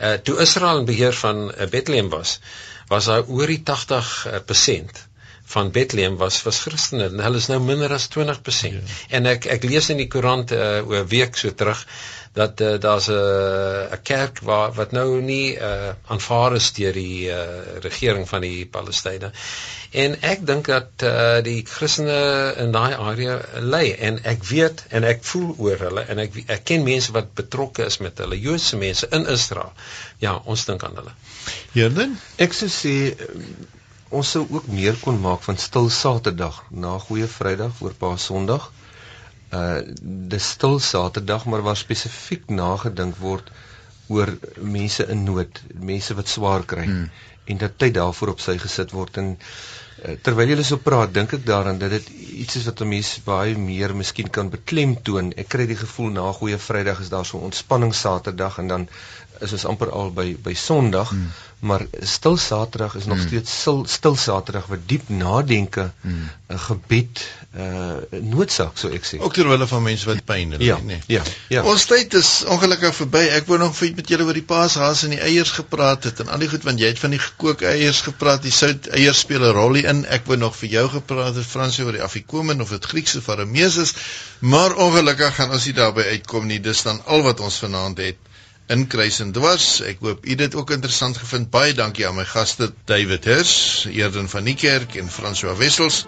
[0.00, 2.38] uh, toe Israel in beheer van uh, Bethlehem was,
[2.88, 5.06] was daar oor die 80%
[5.48, 8.76] van Bethlehem was was Christene en hulle is nou minder as 20%.
[8.76, 8.96] Ja.
[9.18, 11.84] En ek ek lees in die koerant uh, oor 'n week so terug
[12.36, 17.30] dat uh, daar's 'n 'n kerk waar wat nou nie uh, aanvaar is deur die
[17.30, 17.36] uh,
[17.80, 19.30] regering van die Palestynë.
[19.90, 22.20] En ek dink dat uh, die Christene
[22.64, 23.40] in daai area
[23.74, 27.32] lê en ek weet en ek voel oor hulle en ek ek ken mense wat
[27.34, 29.72] betrokke is met hulle Joodse mense in Israel.
[30.18, 31.16] Ja, ons dink aan hulle.
[31.72, 32.20] Hierden?
[32.36, 32.94] Ek sou sê
[34.08, 38.70] ons sou ook meer kon maak van stil Saterdag na Goeie Vrydag voor Paasondag.
[39.52, 39.80] Uh
[40.34, 43.50] dis stil Saterdag, maar waar spesifiek nagedink word
[44.08, 47.10] oor mense in nood, mense wat swaar kry Hmm.
[47.44, 51.32] en dat tyd daarvoor op sy gesit word en uh, terwyl jy so praat, dink
[51.32, 52.08] ek daaraan dat dit
[52.44, 55.32] iets is wat 'n mens baie meer miskien kan beklemtoon.
[55.36, 58.88] Ek kry die gevoel na Goeie Vrydag is daar so ontspanning Saterdag en dan
[59.40, 61.30] is ons amper al by by Sondag, Hmm.
[61.60, 63.26] maar stil Saterdag is nog Hmm.
[63.26, 66.58] steeds stil, stil Saterdag wat diep nadenke, 'n Hmm.
[66.58, 67.20] gebed,
[67.54, 67.60] 'n
[68.12, 69.18] uh, noodsaak sou ek sê.
[69.20, 71.00] Ook ter wille van mense wat pyn het, ja, nee.
[71.06, 71.62] ja, ja.
[71.62, 73.18] Ons tyd is ongelukkig verby.
[73.18, 76.28] Ek wou nog vir met julle oor die paashaas en die eiers gepraat het en
[76.28, 78.42] al die goed want jy het van die gekookte eiers gepraat.
[78.42, 80.04] Die sout eiers speel 'n rol in.
[80.06, 83.28] Ek wou nog vir jou gepraat het Fransie oor die afikomen of dit Grieks of
[83.28, 83.94] Aramees is.
[84.38, 86.60] Maar ongelukkig gaan ons nie daarby uitkom nie.
[86.60, 88.16] Dis dan al wat ons vanaand het
[88.68, 89.80] in kruis en dwars.
[89.88, 91.50] Ek hoop u dit ook interessant gevind.
[91.50, 96.04] Baie dankie aan my gaste David Hirs, Eerden van die Kerk en François Wessels.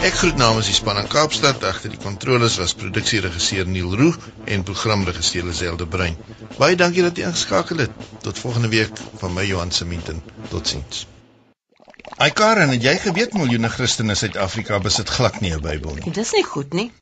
[0.00, 1.64] Ek groet namens die span in Kaapstad.
[1.64, 6.18] Agter die kontroles was produksieregisseur Neil Roo en programregisseur Lazelle Brein.
[6.58, 8.04] Baie dankie dat jy ingeskakel het.
[8.24, 10.24] Tot volgende week van my Johan Seminten.
[10.48, 11.06] Totsiens.
[12.16, 16.12] Ai Karen, het jy geweet miljoene Christene in Suid-Afrika besit glad nie 'n Bybel nie?
[16.12, 16.92] Dis nie goed nie.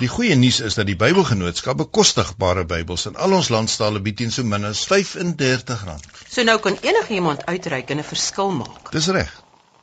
[0.00, 4.30] Die goeie nuus is dat die Bybelgenootskap bekostigbare Bybels in al ons landstale bied teen
[4.32, 5.96] so min as R35.
[6.28, 8.92] So nou kan enigiemand uitreik en 'n verskil maak.
[8.92, 9.42] Dis reg.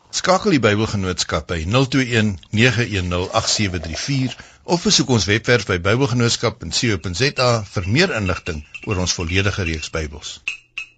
[0.09, 8.15] Skakel die Bybelgenootskap by 021 910 8734 of besoek ons webwerf by bybelgenootskap.co.za vir meer
[8.15, 10.39] inligting oor ons volledige reeks Bybels.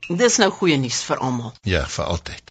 [0.10, 1.54] Dis nou goeie nuus vir almal.
[1.64, 2.49] Ja, vir altyd.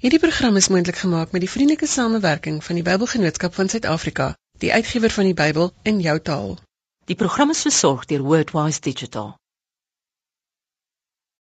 [0.00, 4.28] Hierdie program is moontlik gemaak met die vriendelike samewerking van die Bybelgenootskap van Suid-Afrika,
[4.62, 6.54] die uitgewer van die Bybel in jou taal.
[7.04, 9.34] Die program is versorg deur Wordwise Digital.